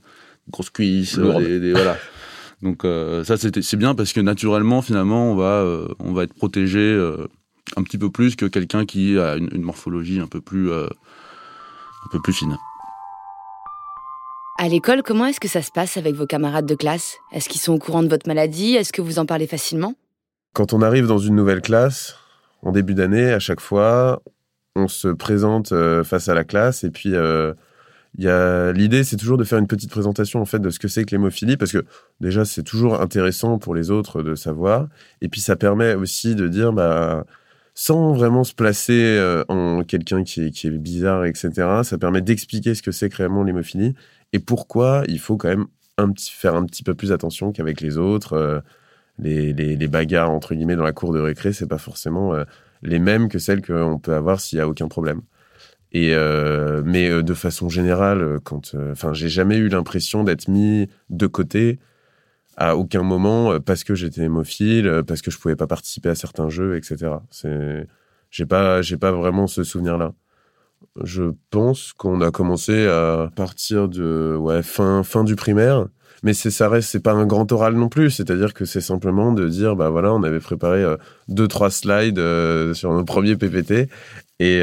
grosses 0.49 0.69
cuisses, 0.69 1.17
des, 1.17 1.71
voilà. 1.71 1.97
Donc 2.61 2.83
ça 3.25 3.35
c'est 3.37 3.75
bien 3.75 3.93
parce 3.93 4.13
que 4.13 4.21
naturellement 4.21 4.81
finalement 4.81 5.31
on 5.31 5.35
va 5.35 5.65
on 5.99 6.13
va 6.13 6.23
être 6.23 6.33
protégé 6.33 6.97
un 7.75 7.83
petit 7.83 7.97
peu 7.97 8.09
plus 8.09 8.37
que 8.37 8.45
quelqu'un 8.45 8.85
qui 8.85 9.19
a 9.19 9.35
une, 9.35 9.49
une 9.51 9.63
morphologie 9.63 10.21
un 10.21 10.27
peu 10.27 10.39
plus 10.39 10.71
un 10.71 10.87
peu 12.11 12.21
plus 12.21 12.33
fine. 12.33 12.57
À 14.59 14.67
l'école, 14.69 15.01
comment 15.01 15.25
est-ce 15.25 15.39
que 15.39 15.47
ça 15.47 15.61
se 15.61 15.71
passe 15.71 15.97
avec 15.97 16.13
vos 16.15 16.27
camarades 16.27 16.67
de 16.67 16.75
classe? 16.75 17.17
Est-ce 17.31 17.49
qu'ils 17.49 17.59
sont 17.59 17.73
au 17.73 17.79
courant 17.79 18.03
de 18.03 18.07
votre 18.07 18.27
maladie? 18.27 18.75
Est-ce 18.75 18.93
que 18.93 19.01
vous 19.01 19.17
en 19.17 19.25
parlez 19.25 19.47
facilement? 19.47 19.95
Quand 20.53 20.73
on 20.73 20.81
arrive 20.83 21.07
dans 21.07 21.17
une 21.17 21.35
nouvelle 21.35 21.61
classe, 21.61 22.15
en 22.61 22.71
début 22.71 22.93
d'année, 22.93 23.33
à 23.33 23.39
chaque 23.39 23.59
fois, 23.59 24.21
on 24.75 24.87
se 24.87 25.07
présente 25.07 25.71
euh, 25.71 26.03
face 26.03 26.29
à 26.29 26.33
la 26.33 26.43
classe 26.43 26.83
et 26.83 26.89
puis 26.89 27.15
euh, 27.15 27.53
il 28.17 28.23
y 28.23 28.29
a 28.29 28.71
l'idée, 28.71 29.03
c'est 29.03 29.17
toujours 29.17 29.37
de 29.37 29.43
faire 29.43 29.59
une 29.59 29.67
petite 29.67 29.89
présentation 29.89 30.41
en 30.41 30.45
fait 30.45 30.59
de 30.59 30.69
ce 30.69 30.79
que 30.79 30.87
c'est 30.87 31.03
que 31.03 31.11
l'hémophilie 31.11 31.57
parce 31.57 31.71
que 31.71 31.83
déjà 32.19 32.45
c'est 32.45 32.63
toujours 32.63 33.01
intéressant 33.01 33.57
pour 33.57 33.75
les 33.75 33.91
autres 33.91 34.21
de 34.23 34.35
savoir 34.35 34.87
et 35.21 35.29
puis 35.29 35.41
ça 35.41 35.55
permet 35.55 35.95
aussi 35.95 36.35
de 36.35 36.47
dire 36.47 36.73
bah 36.73 37.25
sans 37.75 38.13
vraiment 38.13 38.43
se 38.43 38.53
placer 38.53 39.17
euh, 39.17 39.43
en 39.47 39.83
quelqu'un 39.83 40.23
qui 40.23 40.45
est, 40.45 40.51
qui 40.51 40.67
est 40.67 40.71
bizarre, 40.71 41.25
etc. 41.25 41.51
Ça 41.83 41.97
permet 41.97 42.21
d'expliquer 42.21 42.75
ce 42.75 42.83
que 42.83 42.91
c'est 42.91 43.11
réellement 43.11 43.43
l'hémophilie 43.43 43.95
et 44.31 44.39
pourquoi 44.39 45.03
il 45.07 45.19
faut 45.19 45.37
quand 45.37 45.49
même 45.49 45.65
un 45.97 46.11
petit, 46.11 46.31
faire 46.31 46.55
un 46.55 46.65
petit 46.65 46.83
peu 46.83 46.93
plus 46.93 47.11
attention 47.11 47.51
qu'avec 47.51 47.81
les 47.81 47.97
autres. 47.97 48.63
Les, 49.19 49.53
les, 49.53 49.87
bagarres, 49.87 50.31
entre 50.31 50.55
guillemets, 50.55 50.75
dans 50.75 50.83
la 50.83 50.91
cour 50.91 51.13
de 51.13 51.19
récré, 51.19 51.53
c'est 51.53 51.67
pas 51.67 51.77
forcément 51.77 52.33
les 52.83 52.99
mêmes 52.99 53.29
que 53.29 53.39
celles 53.39 53.65
qu'on 53.65 53.99
peut 53.99 54.13
avoir 54.13 54.39
s'il 54.39 54.59
y 54.59 54.61
a 54.61 54.67
aucun 54.67 54.87
problème. 54.87 55.21
Et 55.91 56.15
mais 56.85 57.21
de 57.21 57.33
façon 57.35 57.69
générale, 57.69 58.39
quand, 58.43 58.75
enfin, 58.91 59.13
j'ai 59.13 59.29
jamais 59.29 59.57
eu 59.57 59.69
l'impression 59.69 60.23
d'être 60.23 60.47
mis 60.47 60.89
de 61.11 61.27
côté 61.27 61.79
à 62.57 62.75
aucun 62.77 63.03
moment 63.03 63.53
euh, 63.53 63.59
parce 63.59 63.83
que 63.83 63.95
j'étais 63.95 64.23
hémophile, 64.23 64.87
euh, 64.87 65.03
parce 65.03 65.21
que 65.21 65.31
je 65.31 65.39
pouvais 65.39 65.55
pas 65.55 65.67
participer 65.67 66.09
à 66.09 66.15
certains 66.15 66.49
jeux, 66.49 66.77
etc. 66.77 67.11
C'est, 67.29 67.87
j'ai 68.29 68.45
pas, 68.45 68.81
j'ai 68.81 68.97
pas 68.97 69.11
vraiment 69.11 69.47
ce 69.47 69.63
souvenir-là. 69.63 70.13
Je 71.03 71.23
pense 71.49 71.93
qu'on 71.93 72.21
a 72.21 72.31
commencé 72.31 72.87
à 72.87 73.29
partir 73.35 73.87
de 73.87 74.35
ouais 74.39 74.61
fin 74.63 75.03
fin 75.03 75.23
du 75.23 75.35
primaire, 75.35 75.87
mais 76.23 76.33
c'est 76.33 76.51
ça 76.51 76.69
reste 76.69 76.89
c'est 76.89 77.03
pas 77.03 77.13
un 77.13 77.25
grand 77.25 77.51
oral 77.51 77.75
non 77.75 77.89
plus. 77.89 78.09
C'est-à-dire 78.11 78.53
que 78.53 78.65
c'est 78.65 78.81
simplement 78.81 79.33
de 79.33 79.47
dire 79.47 79.75
bah 79.75 79.89
voilà 79.89 80.13
on 80.13 80.23
avait 80.23 80.39
préparé 80.39 80.83
euh, 80.83 80.97
deux 81.27 81.47
trois 81.47 81.69
slides 81.69 82.21
sur 82.73 82.93
nos 82.93 83.03
premiers 83.05 83.35
PPT 83.35 83.89
et 84.39 84.61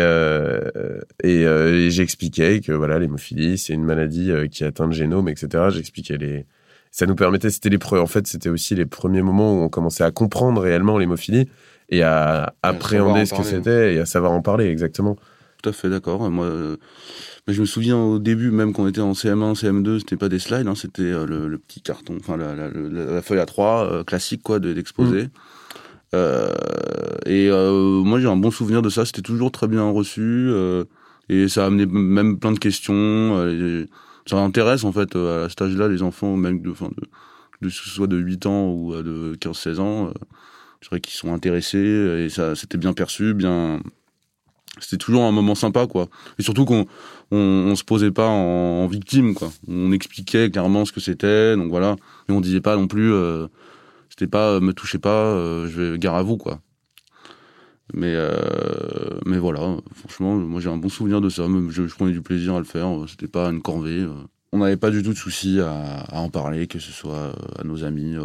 et, 1.23 1.43
et 1.43 1.91
j'expliquais 1.91 2.61
que 2.61 2.73
voilà 2.73 2.99
l'hémophilie 2.99 3.59
c'est 3.59 3.75
une 3.75 3.85
maladie 3.85 4.33
qui 4.51 4.65
atteint 4.65 4.87
le 4.87 4.93
génome 4.93 5.29
etc. 5.29 5.69
J'expliquais 5.71 6.17
les 6.17 6.47
ça 6.91 7.07
nous 7.07 7.15
permettait, 7.15 7.51
c'était 7.51 7.69
les 7.69 7.79
en 7.93 8.07
fait, 8.07 8.27
c'était 8.27 8.49
aussi 8.49 8.75
les 8.75 8.87
premiers 8.87 9.23
moments 9.23 9.55
où 9.55 9.63
on 9.63 9.69
commençait 9.69 10.05
à 10.05 10.11
comprendre 10.11 10.61
réellement 10.61 10.99
l'hémophilie 10.99 11.49
et 11.89 12.03
à 12.03 12.55
appréhender 12.63 13.27
ce 13.27 13.35
que 13.35 13.43
c'était 13.43 13.95
et 13.95 14.01
à 14.01 14.07
savoir 14.07 14.33
en 14.33 14.43
parler, 14.43 14.67
exactement. 14.67 15.17
Tout 15.63 15.69
à 15.71 15.73
fait 15.73 15.91
d'accord. 15.91 16.29
Moi, 16.31 16.77
euh, 17.51 17.53
je 17.53 17.61
me 17.61 17.67
souviens 17.67 17.99
au 17.99 18.19
début, 18.19 18.51
même 18.51 18.73
quand 18.73 18.85
on 18.85 18.89
était 18.89 19.01
en 19.01 19.13
CM1, 19.13 19.55
CM2, 19.55 20.01
c'était 20.01 20.17
pas 20.17 20.29
des 20.29 20.39
slides, 20.39 20.67
hein, 20.67 20.75
c'était 20.75 21.03
euh, 21.03 21.27
le, 21.27 21.59
petit 21.59 21.81
carton, 21.81 22.17
enfin 22.19 22.37
la, 22.37 23.23
feuille 23.23 23.39
A3 23.39 23.61
euh, 23.61 24.05
classique 24.05 24.43
quoi, 24.43 24.59
d'exposer. 24.59 25.29
Mmh. 26.13 26.17
et 27.27 27.51
moi, 27.51 28.21
j'ai 28.21 28.27
un 28.27 28.37
bon 28.37 28.51
souvenir 28.51 28.83
de 28.83 28.89
ça. 28.89 29.05
C'était 29.05 29.23
toujours 29.23 29.53
très 29.53 29.69
bien 29.69 29.89
reçu 29.89 30.51
et 31.29 31.49
ça 31.49 31.65
a 31.65 31.67
amené 31.67 31.87
même 31.87 32.39
plein 32.39 32.53
de 32.53 32.59
questions 32.59 33.87
ça 34.27 34.37
intéresse 34.39 34.85
en 34.85 34.93
fait 34.93 35.17
à 35.17 35.49
cet 35.49 35.63
âge-là 35.63 35.89
les 35.89 36.03
enfants, 36.03 36.37
même 36.37 36.63
de, 36.63 36.71
enfin, 36.71 36.91
de, 36.97 37.67
de, 37.67 37.69
soit 37.69 38.07
de 38.07 38.17
8 38.17 38.47
ans 38.47 38.73
ou 38.73 38.95
de 38.95 39.35
15-16 39.41 39.81
ans. 39.81 40.09
Euh, 40.09 40.13
c'est 40.81 40.91
vrai 40.91 41.01
qu'ils 41.01 41.15
sont 41.15 41.33
intéressés 41.35 41.79
et 41.79 42.29
ça 42.29 42.55
c'était 42.55 42.79
bien 42.79 42.93
perçu, 42.93 43.35
bien. 43.35 43.81
C'était 44.79 44.99
toujours 44.99 45.25
un 45.25 45.33
moment 45.33 45.55
sympa 45.55 45.87
quoi. 45.87 46.09
Et 46.39 46.43
surtout 46.43 46.65
qu'on 46.65 46.87
on, 47.33 47.75
se 47.75 47.85
posait 47.85 48.11
pas 48.11 48.29
en, 48.29 48.87
victime 48.87 49.35
quoi. 49.35 49.51
On 49.67 49.93
expliquait 49.93 50.51
clairement 50.51 50.85
ce 50.85 50.93
que 50.93 51.01
c'était, 51.01 51.57
donc 51.57 51.71
voilà. 51.71 51.97
Mais 52.29 52.35
on 52.35 52.41
disait 52.41 52.61
pas 52.61 52.77
non 52.77 52.87
plus, 52.87 53.13
euh, 53.13 53.49
c'était 54.09 54.29
pas 54.29 54.61
me 54.61 54.73
touchez 54.73 54.99
pas, 54.99 55.25
euh, 55.25 55.69
je 55.69 55.81
vais 55.81 55.99
gare 55.99 56.15
à 56.15 56.23
vous 56.23 56.37
quoi. 56.37 56.61
Mais, 57.93 58.15
euh, 58.15 59.19
mais 59.27 59.39
voilà, 59.39 59.77
franchement, 59.97 60.37
moi 60.37 60.61
j'ai 60.61 60.71
un 60.71 60.77
bon 60.77 60.89
souvenir 60.89 61.21
de 61.21 61.29
ça. 61.29 61.47
je, 61.71 61.83
prenais 61.95 62.13
du 62.13 62.23
plaisir 62.23 62.55
à 62.55 62.59
le 62.59 62.65
faire. 62.65 62.89
C'était 63.09 63.27
pas 63.27 63.51
une 63.51 63.63
corvée. 63.63 64.07
Euh. 64.53 64.57
on 64.57 64.59
n'avait 64.59 64.77
pas 64.77 64.91
du 64.91 65.03
tout 65.03 65.13
de 65.13 65.19
souci 65.19 65.61
à, 65.61 66.05
en 66.13 66.29
parler, 66.29 66.67
que 66.67 66.79
ce 66.79 66.93
soit 66.93 67.33
à 67.59 67.65
nos 67.65 67.85
amis, 67.85 68.17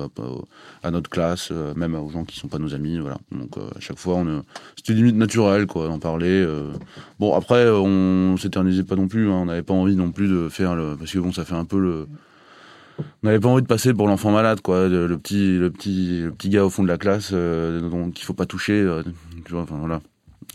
à, 0.84 0.92
notre 0.92 1.10
classe, 1.10 1.52
même 1.76 1.96
aux 1.96 2.10
gens 2.10 2.26
qui 2.26 2.38
sont 2.40 2.48
pas 2.48 2.60
nos 2.60 2.74
amis. 2.74 3.00
Voilà. 3.00 3.18
Donc 3.32 3.58
à 3.58 3.80
chaque 3.80 4.00
fois, 4.00 4.16
on, 4.16 4.44
c'était 4.76 4.94
limite 4.94 5.16
naturel 5.16 5.68
quoi, 5.68 5.88
d'en 5.88 6.00
parler. 6.00 6.46
Bon 7.20 7.36
après, 7.36 7.70
on 7.70 8.38
s'éternisait 8.38 8.84
pas 8.84 8.96
non 8.96 9.08
plus. 9.08 9.30
Hein. 9.30 9.36
on 9.36 9.46
n'avait 9.46 9.64
pas 9.64 9.74
envie 9.74 9.96
non 9.96 10.12
plus 10.12 10.28
de 10.28 10.50
faire 10.50 10.76
le, 10.76 10.96
parce 10.98 11.12
que 11.12 11.20
bon, 11.20 11.32
ça 11.32 11.46
fait 11.46 11.56
un 11.56 11.66
peu 11.66 11.80
le 11.80 12.08
on 13.00 13.04
n'avait 13.28 13.40
pas 13.40 13.50
envie 13.50 13.62
de 13.62 13.68
passer 13.68 13.94
pour 13.94 14.08
l'enfant 14.08 14.32
malade, 14.32 14.62
quoi, 14.62 14.88
le 14.88 15.18
petit, 15.18 15.58
le 15.58 15.70
petit, 15.70 16.22
le 16.22 16.32
petit 16.32 16.50
gars 16.50 16.66
au 16.66 16.70
fond 16.70 16.84
de 16.84 16.88
la 16.88 16.98
classe, 16.98 17.32
euh, 17.34 17.90
donc 17.90 18.20
il 18.20 18.24
faut 18.24 18.34
pas 18.34 18.46
toucher. 18.46 18.74
Euh, 18.74 19.04
tu 19.46 19.52
vois, 19.52 19.62
enfin 19.62 19.78
voilà. 19.78 20.02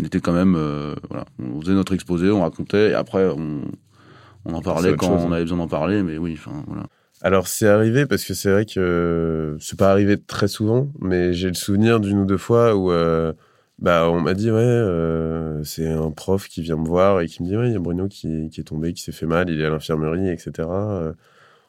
On 0.01 0.05
était 0.05 0.21
quand 0.21 0.33
même, 0.33 0.55
euh, 0.57 0.95
voilà, 1.09 1.27
on 1.39 1.61
faisait 1.61 1.75
notre 1.75 1.95
exposé, 1.95 2.31
on 2.31 2.43
racontait, 2.43 2.91
et 2.91 2.95
après 2.95 3.27
on, 3.27 3.63
on 4.45 4.55
en 4.55 4.63
parlait 4.63 4.95
quand 4.97 5.11
on 5.11 5.33
avait 5.33 5.43
besoin 5.43 5.59
d'en 5.59 5.69
parler, 5.69 6.03
mais 6.03 6.19
oui, 6.19 6.35
enfin 6.39 6.65
voilà. 6.67 6.87
Alors 7.23 7.49
c'est 7.49 7.69
arrivé 7.69 8.07
parce 8.07 8.25
que 8.25 8.33
c'est 8.33 8.51
vrai 8.51 8.65
que 8.65 9.57
c'est 9.61 9.79
pas 9.79 9.91
arrivé 9.91 10.17
très 10.17 10.49
souvent, 10.49 10.89
mais 11.01 11.35
j'ai 11.35 11.49
le 11.49 11.55
souvenir 11.55 12.01
d'une 12.01 12.21
ou 12.21 12.25
deux 12.25 12.39
fois 12.39 12.75
où 12.75 12.91
bah 13.79 14.11
on 14.11 14.21
m'a 14.21 14.35
dit 14.35 14.51
ouais 14.51 15.61
c'est 15.65 15.89
un 15.89 16.11
prof 16.11 16.49
qui 16.49 16.63
vient 16.63 16.77
me 16.77 16.87
voir 16.87 17.21
et 17.21 17.27
qui 17.27 17.43
me 17.43 17.49
dit 17.49 17.57
ouais 17.57 17.69
il 17.69 17.73
y 17.73 17.77
a 17.77 17.79
Bruno 17.79 18.09
qui, 18.09 18.49
qui 18.51 18.61
est 18.61 18.65
tombé, 18.65 18.95
qui 18.95 19.03
s'est 19.03 19.13
fait 19.13 19.27
mal, 19.27 19.51
il 19.51 19.61
est 19.61 19.67
à 19.67 19.71
l'infirmerie, 19.71 20.31
etc 20.31 20.69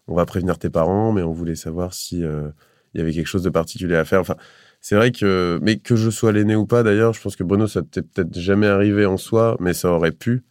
on 0.08 0.16
va 0.16 0.26
prévenir 0.26 0.58
tes 0.58 0.70
parents, 0.70 1.12
mais 1.12 1.24
on 1.24 1.32
voulait 1.32 1.56
savoir 1.56 1.94
si 1.94 2.24
euh, 2.24 2.50
il 2.94 3.00
y 3.00 3.02
avait 3.02 3.14
quelque 3.14 3.28
chose 3.28 3.44
de 3.44 3.50
particulier 3.50 3.96
à 3.96 4.06
faire. 4.06 4.20
Enfin, 4.20 4.36
c'est 4.82 4.96
vrai 4.96 5.12
que, 5.12 5.60
mais 5.62 5.78
que 5.78 5.96
je 5.96 6.10
sois 6.10 6.32
l'aîné 6.32 6.56
ou 6.56 6.66
pas, 6.66 6.84
d'ailleurs, 6.84 7.14
je 7.14 7.22
pense 7.22 7.36
que 7.36 7.44
Bruno, 7.44 7.68
ça 7.68 7.82
t'est 7.82 8.02
peut-être 8.02 8.38
jamais 8.38 8.68
arrivé 8.68 9.06
en 9.06 9.18
soi, 9.18 9.58
mais 9.60 9.74
ça 9.74 9.90
aurait 9.92 10.12
pu. 10.12 10.44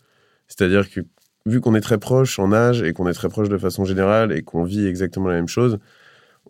C'est-à-dire 0.49 0.91
que 0.91 1.00
vu 1.47 1.61
qu'on 1.61 1.75
est 1.75 1.80
très 1.80 1.99
proche 1.99 2.38
en 2.38 2.52
âge 2.52 2.82
et 2.82 2.92
qu'on 2.92 3.09
est 3.09 3.12
très 3.12 3.28
proche 3.28 3.49
de 3.49 3.59
façon 3.59 3.85
générale 3.85 4.32
et 4.32 4.42
qu'on 4.42 4.64
vit 4.64 4.87
exactement 4.87 5.28
la 5.28 5.37
même 5.37 5.49
chose, 5.49 5.78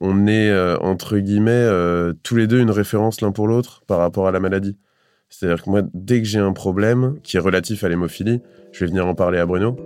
on 0.00 0.26
est 0.26 0.50
euh, 0.50 0.76
entre 0.78 1.18
guillemets 1.18 1.50
euh, 1.52 2.12
tous 2.23 2.37
les 2.37 2.47
deux 2.47 2.61
une 2.61 2.70
référence 2.70 3.20
l'un 3.20 3.32
pour 3.32 3.47
l'autre 3.47 3.82
par 3.87 3.99
rapport 3.99 4.26
à 4.26 4.30
la 4.30 4.40
maladie. 4.40 4.76
C'est-à-dire 5.28 5.62
que 5.62 5.70
moi, 5.70 5.82
dès 5.94 6.20
que 6.20 6.26
j'ai 6.26 6.40
un 6.40 6.52
problème 6.52 7.18
qui 7.23 7.37
est 7.37 7.40
relatif 7.40 7.85
à 7.85 7.88
l'hémophilie, 7.88 8.40
je 8.73 8.80
vais 8.80 8.87
venir 8.87 9.06
en 9.06 9.14
parler 9.14 9.38
à 9.38 9.47
Bruno. 9.47 9.76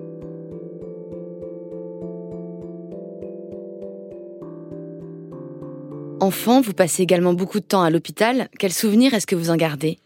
Enfant, 6.20 6.62
vous 6.62 6.72
passez 6.72 7.02
également 7.02 7.34
beaucoup 7.34 7.60
de 7.60 7.64
temps 7.64 7.82
à 7.82 7.90
l'hôpital. 7.90 8.48
Quel 8.58 8.72
souvenir 8.72 9.12
est-ce 9.12 9.26
que 9.26 9.36
vous 9.36 9.50
en 9.50 9.56
gardez? 9.56 9.98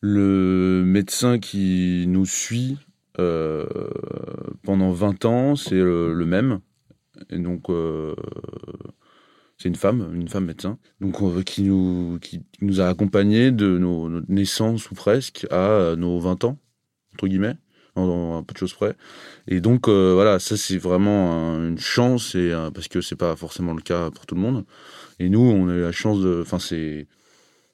Le 0.00 0.82
médecin 0.84 1.38
qui 1.38 2.06
nous 2.08 2.26
suit 2.26 2.78
euh, 3.20 3.66
pendant 4.62 4.90
20 4.90 5.24
ans, 5.24 5.56
c'est 5.56 5.78
le, 5.78 6.24
même. 6.24 6.60
Et 7.28 7.38
donc, 7.38 7.68
euh, 7.68 8.14
c'est 9.58 9.68
une 9.68 9.76
femme, 9.76 10.10
une 10.14 10.28
femme 10.28 10.46
médecin, 10.46 10.78
donc 11.00 11.44
qui 11.44 11.62
nous, 11.62 12.18
qui 12.20 12.42
nous 12.60 12.80
a 12.80 12.88
accompagnés 12.88 13.50
de 13.50 13.78
nos, 13.78 14.08
naissances 14.28 14.90
ou 14.90 14.94
presque 14.94 15.46
à 15.50 15.94
nos 15.96 16.18
20 16.18 16.44
ans, 16.44 16.58
entre 17.14 17.28
guillemets 17.28 17.56
un 17.96 18.42
peu 18.42 18.52
de 18.52 18.58
choses 18.58 18.74
près. 18.74 18.94
Et 19.48 19.60
donc 19.60 19.88
euh, 19.88 20.14
voilà, 20.14 20.38
ça 20.38 20.56
c'est 20.56 20.78
vraiment 20.78 21.56
une 21.56 21.78
chance 21.78 22.36
parce 22.72 22.88
que 22.88 23.00
c'est 23.00 23.16
pas 23.16 23.36
forcément 23.36 23.74
le 23.74 23.82
cas 23.82 24.10
pour 24.10 24.26
tout 24.26 24.34
le 24.34 24.40
monde. 24.40 24.64
Et 25.18 25.28
nous, 25.28 25.40
on 25.40 25.68
a 25.68 25.74
eu 25.74 25.82
la 25.82 25.92
chance 25.92 26.20
de. 26.20 26.40
Enfin, 26.42 26.58
c'est. 26.58 27.06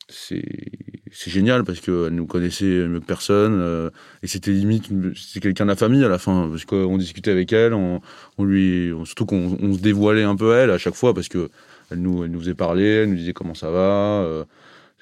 C'est 0.08 1.30
génial 1.30 1.64
parce 1.64 1.80
qu'elle 1.80 2.10
nous 2.10 2.26
connaissait 2.26 2.86
mieux 2.86 3.00
personne. 3.00 3.58
Euh, 3.60 3.90
et 4.22 4.26
c'était 4.26 4.52
limite. 4.52 4.88
C'est 5.16 5.40
quelqu'un 5.40 5.64
de 5.64 5.70
la 5.70 5.76
famille 5.76 6.04
à 6.04 6.08
la 6.08 6.18
fin. 6.18 6.48
Parce 6.48 6.64
qu'on 6.64 6.98
discutait 6.98 7.30
avec 7.30 7.52
elle. 7.52 7.74
On, 7.74 8.00
lui, 8.38 8.92
surtout 9.04 9.26
qu'on 9.26 9.74
se 9.74 9.80
dévoilait 9.80 10.24
un 10.24 10.36
peu 10.36 10.54
à 10.54 10.58
elle 10.58 10.70
à 10.70 10.78
chaque 10.78 10.94
fois 10.94 11.14
parce 11.14 11.28
que 11.28 11.50
elle 11.90 12.00
nous, 12.00 12.24
elle 12.24 12.30
nous 12.30 12.40
faisait 12.40 12.54
parler. 12.54 12.84
Elle 12.84 13.10
nous 13.10 13.16
disait 13.16 13.32
comment 13.32 13.54
ça 13.54 13.70
va. 13.70 14.22
Euh, 14.24 14.44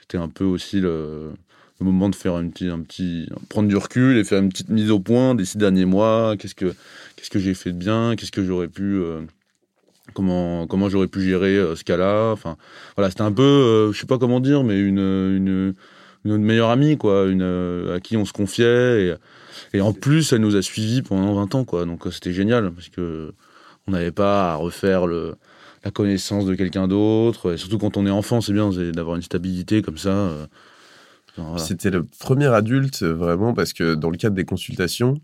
c'était 0.00 0.18
un 0.18 0.28
peu 0.28 0.44
aussi 0.44 0.80
le, 0.80 1.32
moment 1.80 2.08
de 2.08 2.14
faire 2.14 2.34
un 2.34 2.49
petit, 2.49 2.68
un 2.68 2.80
petit. 2.80 3.28
prendre 3.49 3.68
du 3.68 3.76
recul 3.76 4.16
et 4.16 4.25
faire 4.25 4.40
une 4.40 4.49
petite 4.49 4.70
mise 4.70 4.90
au 4.90 5.00
point 5.00 5.34
des 5.34 5.44
six 5.44 5.58
derniers 5.58 5.84
mois. 5.84 6.37
Qu'est-ce 6.38 6.54
que, 6.54 6.75
que 7.30 7.38
j'ai 7.38 7.54
fait 7.54 7.73
de 7.73 7.78
bien 7.78 8.16
Qu'est-ce 8.16 8.32
que 8.32 8.44
j'aurais 8.44 8.68
pu. 8.68 8.82
Euh, 8.82 9.20
comment 10.12 10.66
comment 10.66 10.88
j'aurais 10.88 11.09
pu 11.09 11.22
gérer 11.22 11.57
euh, 11.57 11.76
ce 11.76 11.85
cas-là. 11.85 12.31
Enfin, 12.33 12.57
voilà, 12.96 13.11
c'était 13.11 13.22
un 13.22 13.33
peu, 13.33 13.42
euh, 13.42 13.92
je 13.92 13.98
sais 13.98 14.07
pas 14.07 14.18
comment 14.18 14.40
dire, 14.40 14.64
mais 14.64 14.78
une 14.78 15.74
une, 16.24 16.38
meilleure 16.38 16.70
amie, 16.70 16.96
quoi, 16.96 17.26
euh, 17.26 17.96
à 17.96 18.00
qui 18.00 18.16
on 18.16 18.24
se 18.24 18.33
confiait. 18.33 19.16
Et, 19.72 19.81
en 19.81 19.92
plus, 19.92 20.33
elle 20.33 20.40
nous 20.40 20.57
a 20.57 20.62
suivis 20.62 21.02
pendant 21.02 21.35
20 21.35 21.55
ans, 21.55 21.64
quoi. 21.64 21.85
Donc 21.85 22.07
c'était 22.11 22.33
génial 22.33 22.70
parce 22.72 22.88
que 22.88 23.33
on 23.87 23.92
n'avait 23.92 24.12
pas 24.12 24.52
à 24.52 24.57
refaire 24.57 25.07
le 25.07 25.35
la 25.85 25.90
connaissance 25.90 26.46
de 26.46 26.55
quelqu'un 26.55 26.88
d'autre. 26.88 27.55
Et 27.55 27.57
surtout 27.59 27.78
quand 27.78 27.96
on 27.98 28.07
est 28.07 28.11
enfant, 28.11 28.40
c'est 28.40 28.55
bien 28.55 28.70
d'avoir 28.92 29.16
une 29.16 29.22
stabilité 29.22 29.83
comme 29.83 29.98
ça. 29.98 30.31
C'était 31.59 31.90
le 31.90 32.05
premier 32.05 32.46
adulte 32.46 33.02
vraiment 33.02 33.52
parce 33.52 33.72
que 33.72 33.94
dans 33.94 34.09
le 34.09 34.16
cadre 34.16 34.37
des 34.37 34.44
consultations, 34.44 35.20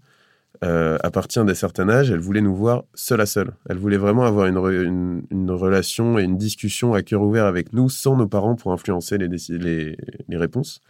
euh, 0.63 0.99
à 1.03 1.11
partir 1.11 1.45
d'un 1.45 1.55
certain 1.55 1.89
âge, 1.89 2.11
elle 2.11 2.21
voulait 2.21 2.43
nous 2.43 2.55
voir 2.55 2.85
seul 2.95 3.21
à 3.21 3.27
seul. 3.27 3.53
Elle 3.69 3.79
voulait 3.79 3.97
vraiment 3.97 4.25
avoir 4.25 4.47
une, 4.47 5.23
une, 5.31 5.51
relation 5.51 6.19
et 6.19 6.23
une 6.23 6.37
discussion 6.37 6.93
à 6.93 7.03
cœur 7.03 7.23
ouvert 7.23 7.47
avec 7.47 7.73
nous, 7.73 7.89
sans 7.89 8.17
nos 8.17 8.27
parents 8.27 8.57
pour 8.57 8.73
influencer 8.73 9.17
les, 9.17 9.29
les, 9.29 9.97
les 10.29 10.37
réponses. 10.37 10.81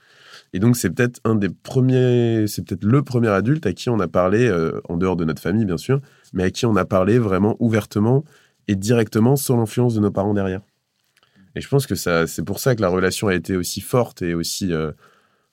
Et 0.52 0.58
donc, 0.58 0.76
c'est 0.76 0.90
peut-être 0.90 1.20
un 1.24 1.36
des 1.36 1.48
premiers, 1.48 2.46
c'est 2.48 2.66
peut-être 2.66 2.82
le 2.82 3.02
premier 3.02 3.28
adulte 3.28 3.64
à 3.66 3.72
qui 3.72 3.88
on 3.90 4.00
a 4.00 4.08
parlé, 4.08 4.48
euh, 4.48 4.80
en 4.88 4.96
dehors 4.96 5.14
de 5.14 5.24
notre 5.24 5.40
famille, 5.40 5.64
bien 5.64 5.78
sûr, 5.78 6.00
mais 6.32 6.42
à 6.42 6.50
qui 6.50 6.66
on 6.66 6.74
a 6.74 6.84
parlé 6.84 7.20
vraiment 7.20 7.56
ouvertement 7.60 8.24
et 8.66 8.74
directement 8.74 9.36
sans 9.36 9.56
l'influence 9.56 9.94
de 9.94 10.00
nos 10.00 10.10
parents 10.10 10.34
derrière. 10.34 10.62
Et 11.54 11.60
je 11.60 11.68
pense 11.68 11.86
que 11.86 11.94
c'est 11.94 12.44
pour 12.44 12.58
ça 12.58 12.74
que 12.74 12.80
la 12.80 12.88
relation 12.88 13.28
a 13.28 13.34
été 13.34 13.56
aussi 13.56 13.80
forte 13.80 14.22
et 14.22 14.34
aussi 14.34 14.72
euh, 14.72 14.92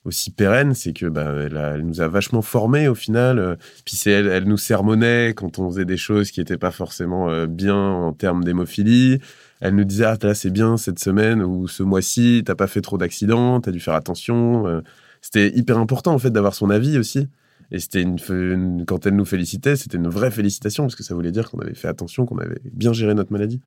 aussi 0.08 0.30
pérenne, 0.30 0.74
c'est 0.74 0.92
que 0.92 1.06
bah, 1.06 1.32
elle, 1.36 1.82
nous 1.84 2.00
a 2.00 2.08
vachement 2.08 2.42
formés 2.42 2.88
au 2.88 2.94
final. 2.94 3.38
Euh, 3.38 3.54
puis 3.84 3.94
c'est 3.94 4.10
elle, 4.10 4.26
elle 4.26 4.44
nous 4.44 4.56
sermonnait 4.56 5.34
quand 5.36 5.58
on 5.58 5.70
faisait 5.70 5.84
des 5.84 5.96
choses 5.96 6.30
qui 6.30 6.40
n'étaient 6.40 6.58
pas 6.58 6.72
forcément 6.72 7.30
euh, 7.30 7.46
bien 7.46 7.76
en 7.76 8.12
termes 8.12 8.42
d'hémophilie. 8.42 9.20
Elle 9.60 9.76
nous 9.76 9.84
disait 9.84 10.04
ah 10.04 10.16
là 10.20 10.34
c'est 10.34 10.50
bien 10.50 10.76
cette 10.76 10.98
semaine 10.98 11.42
ou 11.42 11.68
ce 11.68 11.82
mois-ci 11.82 12.42
t'as 12.44 12.54
pas 12.54 12.66
fait 12.66 12.80
trop 12.80 12.98
d'accidents, 12.98 13.60
t'as 13.60 13.70
dû 13.70 13.80
faire 13.80 13.94
attention. 13.94 14.66
Euh. 14.66 14.80
c'était 15.20 15.56
hyper 15.56 15.78
important 15.78 16.14
en 16.14 16.18
fait 16.18 16.30
d'avoir 16.30 16.54
son 16.54 16.70
avis 16.70 16.98
aussi. 16.98 17.28
Et 17.70 17.80
c'était 17.80 18.00
une, 18.00 18.84
quand 18.86 19.04
elle 19.04 19.14
nous 19.14 19.26
félicitait, 19.26 19.76
c'était 19.76 19.98
une 19.98 20.08
vraie 20.08 20.30
félicitation 20.30 20.84
parce 20.84 20.96
que 20.96 21.02
ça 21.02 21.14
voulait 21.14 21.32
dire 21.32 21.50
qu'on 21.50 21.58
avait 21.58 21.74
fait 21.74 21.88
attention, 21.88 22.24
qu'on 22.24 22.38
avait 22.38 22.60
bien 22.72 22.94
géré 22.94 23.12
notre 23.14 23.30
maladie. 23.30 23.60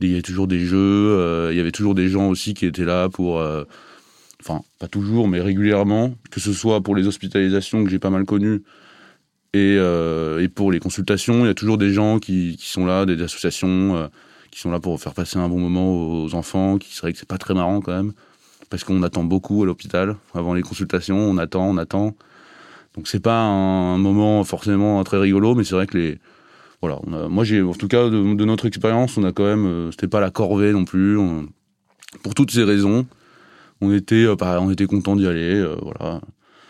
Il 0.00 0.10
y 0.10 0.12
avait 0.12 0.20
toujours 0.20 0.46
des 0.46 0.58
jeux, 0.58 1.48
il 1.50 1.56
y 1.56 1.60
avait 1.60 1.72
toujours 1.72 1.94
des 1.94 2.08
gens 2.10 2.28
aussi 2.28 2.52
qui 2.52 2.66
étaient 2.66 2.84
là 2.84 3.08
pour 3.08 3.40
enfin 4.42 4.62
pas 4.78 4.88
toujours, 4.88 5.28
mais 5.28 5.40
régulièrement, 5.40 6.14
que 6.30 6.40
ce 6.40 6.52
soit 6.52 6.80
pour 6.80 6.94
les 6.94 7.06
hospitalisations 7.06 7.84
que 7.84 7.90
j'ai 7.90 7.98
pas 7.98 8.10
mal 8.10 8.24
connues 8.24 8.62
et, 9.54 9.76
euh, 9.78 10.42
et, 10.42 10.48
pour 10.48 10.70
les 10.70 10.80
consultations, 10.80 11.44
il 11.44 11.46
y 11.46 11.50
a 11.50 11.54
toujours 11.54 11.78
des 11.78 11.92
gens 11.92 12.18
qui, 12.18 12.56
qui 12.58 12.68
sont 12.68 12.84
là, 12.84 13.06
des 13.06 13.22
associations 13.22 13.96
euh, 13.96 14.06
qui 14.50 14.60
sont 14.60 14.70
là 14.70 14.80
pour 14.80 15.00
faire 15.00 15.14
passer 15.14 15.38
un 15.38 15.48
bon 15.48 15.58
moment 15.58 16.22
aux 16.22 16.34
enfants, 16.34 16.78
qui 16.78 16.94
serait 16.94 17.12
que 17.12 17.18
c'est 17.18 17.28
pas 17.28 17.38
très 17.38 17.54
marrant 17.54 17.80
quand 17.80 17.96
même, 17.96 18.12
parce 18.68 18.84
qu'on 18.84 19.02
attend 19.02 19.24
beaucoup 19.24 19.62
à 19.62 19.66
l'hôpital 19.66 20.16
avant 20.34 20.52
les 20.52 20.62
consultations, 20.62 21.18
on 21.18 21.38
attend, 21.38 21.66
on 21.68 21.78
attend. 21.78 22.14
Donc 22.94 23.08
c'est 23.08 23.20
pas 23.20 23.40
un, 23.40 23.98
moment 23.98 24.44
forcément 24.44 25.02
très 25.04 25.18
rigolo, 25.18 25.54
mais 25.54 25.64
c'est 25.64 25.74
vrai 25.74 25.86
que 25.86 25.96
les 25.96 26.18
voilà, 26.82 27.00
moi 27.30 27.42
j'ai 27.44 27.62
en 27.62 27.72
tout 27.72 27.88
cas 27.88 28.10
de, 28.10 28.44
notre 28.44 28.66
expérience, 28.66 29.16
on 29.16 29.24
a 29.24 29.32
quand 29.32 29.44
même, 29.44 29.66
euh, 29.66 29.90
c'était 29.90 30.08
pas 30.08 30.20
la 30.20 30.30
corvée 30.30 30.72
non 30.72 30.84
plus, 30.84 31.18
pour 32.22 32.34
toutes 32.34 32.50
ces 32.50 32.64
raisons 32.64 33.06
on 33.80 33.92
était, 33.92 34.24
euh, 34.24 34.36
on 34.40 34.70
était 34.70 34.86
content 34.86 35.16
d'y 35.16 35.26
aller, 35.26 35.54
euh, 35.54 35.76
voilà. 35.82 36.20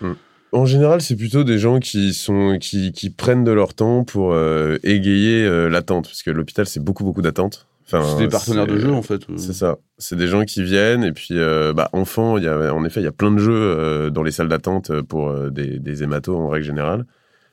Mm. 0.00 0.12
En 0.52 0.64
général, 0.64 1.00
c'est 1.00 1.16
plutôt 1.16 1.44
des 1.44 1.58
gens 1.58 1.80
qui 1.80 2.14
sont 2.14 2.58
qui, 2.60 2.92
qui 2.92 3.10
prennent 3.10 3.44
de 3.44 3.52
leur 3.52 3.74
temps 3.74 4.04
pour 4.04 4.32
euh, 4.32 4.78
égayer 4.84 5.46
l'attente, 5.68 6.06
parce 6.06 6.22
que 6.22 6.30
l'hôpital 6.30 6.66
c'est 6.66 6.80
beaucoup 6.80 7.04
beaucoup 7.04 7.22
d'attente. 7.22 7.66
Enfin, 7.84 8.02
c'est 8.02 8.24
des 8.24 8.28
partenaires 8.28 8.66
de 8.66 8.78
jeu 8.78 8.90
en 8.90 9.02
fait. 9.02 9.22
C'est 9.36 9.52
ça. 9.52 9.78
C'est 9.98 10.16
des 10.16 10.26
gens 10.26 10.44
qui 10.44 10.62
viennent 10.62 11.04
et 11.04 11.12
puis 11.12 11.34
bah 11.74 11.88
enfants, 11.92 12.38
il 12.38 12.44
y 12.44 12.48
a 12.48 12.74
en 12.74 12.84
effet 12.84 13.00
il 13.00 13.04
y 13.04 13.08
a 13.08 13.12
plein 13.12 13.30
de 13.30 13.38
jeux 13.38 14.10
dans 14.10 14.22
les 14.22 14.30
salles 14.30 14.48
d'attente 14.48 15.02
pour 15.02 15.50
des, 15.50 15.78
des 15.78 16.02
hématos 16.02 16.36
en 16.36 16.48
règle 16.48 16.66
générale. 16.66 17.04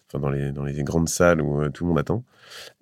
Enfin 0.07 0.19
dans 0.19 0.29
les 0.29 0.51
dans 0.51 0.63
les 0.63 0.81
grandes 0.83 1.09
salles 1.09 1.41
où 1.41 1.67
tout 1.69 1.83
le 1.83 1.89
monde 1.89 1.99
attend. 1.99 2.23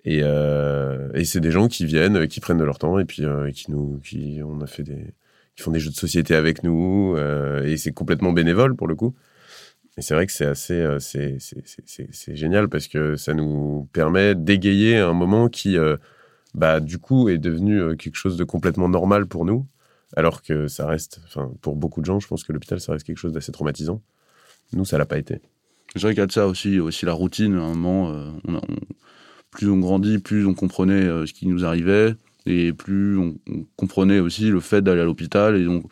Et, 0.04 0.18
et 0.18 1.24
c'est 1.24 1.40
des 1.40 1.50
gens 1.50 1.68
qui 1.68 1.84
viennent, 1.84 2.26
qui 2.28 2.40
prennent 2.40 2.58
de 2.58 2.64
leur 2.64 2.78
temps 2.78 2.98
et 2.98 3.04
puis 3.04 3.24
qui 3.54 3.70
nous 3.70 4.00
qui 4.04 4.40
on 4.44 4.60
a 4.60 4.66
fait 4.66 4.84
des 4.84 5.14
qui 5.56 5.62
font 5.62 5.70
des 5.70 5.80
jeux 5.80 5.90
de 5.90 5.96
société 5.96 6.34
avec 6.34 6.62
nous, 6.62 7.14
euh, 7.16 7.64
et 7.64 7.76
c'est 7.76 7.92
complètement 7.92 8.32
bénévole 8.32 8.74
pour 8.74 8.88
le 8.88 8.94
coup. 8.94 9.14
Et 9.98 10.02
c'est 10.02 10.14
vrai 10.14 10.26
que 10.26 10.32
c'est 10.32 10.46
assez, 10.46 10.74
euh, 10.74 10.98
c'est, 10.98 11.36
c'est, 11.38 12.36
génial 12.36 12.68
parce 12.68 12.88
que 12.88 13.16
ça 13.16 13.34
nous 13.34 13.88
permet 13.92 14.34
d'égayer 14.34 14.96
un 14.96 15.12
moment 15.12 15.48
qui, 15.48 15.76
euh, 15.76 15.96
bah, 16.54 16.80
du 16.80 16.98
coup, 16.98 17.28
est 17.28 17.38
devenu 17.38 17.96
quelque 17.96 18.16
chose 18.16 18.36
de 18.36 18.44
complètement 18.44 18.88
normal 18.88 19.26
pour 19.26 19.44
nous, 19.44 19.66
alors 20.16 20.42
que 20.42 20.68
ça 20.68 20.86
reste, 20.86 21.20
enfin, 21.26 21.52
pour 21.60 21.76
beaucoup 21.76 22.00
de 22.00 22.06
gens, 22.06 22.20
je 22.20 22.28
pense 22.28 22.44
que 22.44 22.52
l'hôpital, 22.52 22.80
ça 22.80 22.92
reste 22.92 23.06
quelque 23.06 23.18
chose 23.18 23.32
d'assez 23.32 23.52
traumatisant. 23.52 24.02
Nous, 24.72 24.86
ça 24.86 24.96
l'a 24.96 25.06
pas 25.06 25.18
été. 25.18 25.40
Je 25.94 26.06
regarde 26.06 26.32
ça 26.32 26.46
aussi, 26.46 26.80
aussi 26.80 27.04
la 27.04 27.12
routine. 27.12 27.56
À 27.56 27.62
un 27.62 27.74
moment, 27.74 28.32
plus 29.50 29.68
on 29.68 29.78
grandit, 29.78 30.18
plus 30.18 30.46
on 30.46 30.54
comprenait 30.54 31.02
ce 31.26 31.32
qui 31.34 31.46
nous 31.46 31.66
arrivait 31.66 32.14
et 32.46 32.72
plus 32.72 33.18
on, 33.18 33.34
comprenait 33.76 34.20
aussi 34.20 34.48
le 34.48 34.60
fait 34.60 34.82
d'aller 34.82 35.00
à 35.00 35.04
l'hôpital 35.04 35.56
et 35.56 35.64
donc 35.64 35.84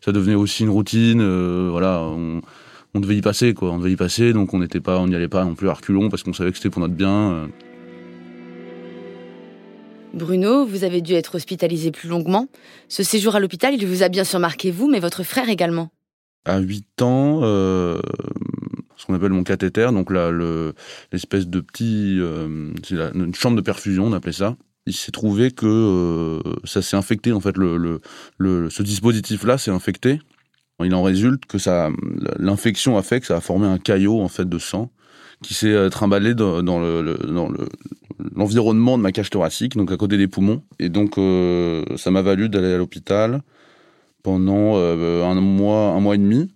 ça 0.00 0.12
devenait 0.12 0.34
aussi 0.34 0.64
une 0.64 0.70
routine. 0.70 1.22
voilà, 1.70 2.02
on, 2.02 2.40
on, 2.94 3.00
devait 3.00 3.16
y 3.16 3.22
passer 3.22 3.54
quoi, 3.54 3.72
on 3.72 3.78
devait 3.78 3.92
y 3.92 3.96
passer, 3.96 4.32
donc 4.32 4.52
on 4.54 4.58
n'était 4.58 4.80
pas, 4.80 4.98
on 4.98 5.06
n'y 5.06 5.14
allait 5.14 5.28
pas 5.28 5.44
non 5.44 5.54
plus 5.54 5.68
à 5.68 5.74
reculons 5.74 6.08
parce 6.08 6.22
qu'on 6.22 6.32
savait 6.32 6.50
que 6.50 6.58
c'était 6.58 6.70
pour 6.70 6.80
notre 6.80 6.94
bien. 6.94 7.48
Bruno, 10.14 10.64
vous 10.64 10.84
avez 10.84 11.00
dû 11.00 11.14
être 11.14 11.34
hospitalisé 11.34 11.90
plus 11.90 12.08
longuement. 12.08 12.48
Ce 12.88 13.02
séjour 13.02 13.34
à 13.34 13.40
l'hôpital, 13.40 13.74
il 13.74 13.84
vous 13.86 14.02
a 14.02 14.08
bien 14.08 14.24
sûr 14.24 14.38
marqué 14.38 14.70
vous, 14.70 14.88
mais 14.88 15.00
votre 15.00 15.24
frère 15.24 15.48
également. 15.48 15.90
À 16.44 16.60
8 16.60 17.02
ans, 17.02 17.40
euh, 17.42 17.98
ce 18.96 19.06
qu'on 19.06 19.14
appelle 19.14 19.32
mon 19.32 19.44
cathéter, 19.44 19.88
donc 19.92 20.10
l'espèce 21.12 21.48
de 21.48 21.60
petit, 21.60 22.18
euh, 22.20 22.72
c'est 22.84 22.94
une 23.14 23.34
chambre 23.34 23.56
de 23.56 23.62
perfusion, 23.62 24.06
on 24.06 24.12
appelait 24.12 24.32
ça. 24.32 24.56
Il 24.86 24.94
s'est 24.94 25.12
trouvé 25.12 25.50
que 25.50 25.66
euh, 25.66 26.40
ça 26.64 26.82
s'est 26.82 26.96
infecté 26.96 27.32
en 27.32 27.40
fait, 27.40 27.56
le, 27.56 28.00
ce 28.38 28.82
dispositif-là 28.82 29.58
s'est 29.58 29.70
infecté. 29.70 30.20
Il 30.82 30.94
en 30.94 31.02
résulte 31.02 31.46
que 31.46 31.58
ça, 31.58 31.90
l'infection 32.38 32.98
a 32.98 33.02
fait 33.02 33.20
que 33.20 33.26
ça 33.26 33.36
a 33.36 33.40
formé 33.40 33.66
un 33.66 33.78
caillot 33.78 34.20
en 34.20 34.28
fait 34.28 34.48
de 34.48 34.58
sang 34.58 34.90
qui 35.42 35.54
s'est 35.54 35.90
trimballé 35.90 36.34
dans, 36.34 36.60
le, 36.60 36.62
dans 36.62 37.48
le, 37.48 37.68
l'environnement 38.34 38.96
de 38.96 39.02
ma 39.02 39.12
cage 39.12 39.30
thoracique, 39.30 39.76
donc 39.76 39.90
à 39.92 39.96
côté 39.96 40.16
des 40.16 40.28
poumons. 40.28 40.62
Et 40.78 40.88
donc, 40.88 41.18
euh, 41.18 41.84
ça 41.96 42.10
m'a 42.10 42.22
valu 42.22 42.48
d'aller 42.48 42.72
à 42.72 42.78
l'hôpital 42.78 43.42
pendant 44.22 44.76
euh, 44.76 45.24
un 45.24 45.34
mois, 45.40 45.90
un 45.90 46.00
mois 46.00 46.14
et 46.14 46.18
demi. 46.18 46.50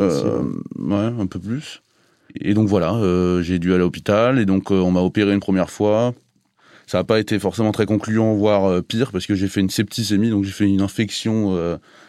Euh, 0.00 0.42
ouais, 0.76 1.12
un 1.18 1.26
peu 1.26 1.38
plus. 1.38 1.82
Et 2.38 2.52
donc 2.52 2.68
voilà, 2.68 3.00
j'ai 3.42 3.58
dû 3.58 3.68
aller 3.68 3.76
à 3.76 3.84
l'hôpital 3.84 4.38
et 4.38 4.44
donc 4.44 4.70
on 4.70 4.90
m'a 4.90 5.00
opéré 5.00 5.32
une 5.32 5.40
première 5.40 5.70
fois. 5.70 6.14
Ça 6.86 6.98
n'a 6.98 7.04
pas 7.04 7.18
été 7.18 7.38
forcément 7.38 7.72
très 7.72 7.86
concluant, 7.86 8.34
voire 8.34 8.82
pire, 8.84 9.10
parce 9.12 9.26
que 9.26 9.34
j'ai 9.34 9.48
fait 9.48 9.60
une 9.60 9.70
septicémie, 9.70 10.30
donc 10.30 10.44
j'ai 10.44 10.52
fait 10.52 10.68
une 10.68 10.80
infection 10.80 11.56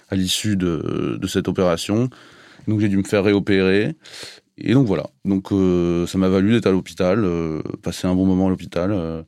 à 0.10 0.16
l'issue 0.16 0.56
de, 0.56 1.18
de 1.20 1.28
cette 1.28 1.48
opération. 1.48 2.10
Donc 2.68 2.80
j'ai 2.80 2.90
dû 2.90 2.98
me 2.98 3.04
faire 3.04 3.24
réopérer. 3.24 3.96
Et 4.58 4.74
donc 4.74 4.88
voilà. 4.88 5.08
Donc 5.24 5.52
euh, 5.52 6.08
ça 6.08 6.18
m'a 6.18 6.30
valu 6.30 6.52
d'être 6.52 6.66
à 6.66 6.72
l'hôpital, 6.72 7.24
euh, 7.24 7.62
passer 7.84 8.08
un 8.08 8.16
bon 8.16 8.26
moment 8.26 8.48
à 8.48 8.50
l'hôpital. 8.50 8.92
Euh, 8.92 9.22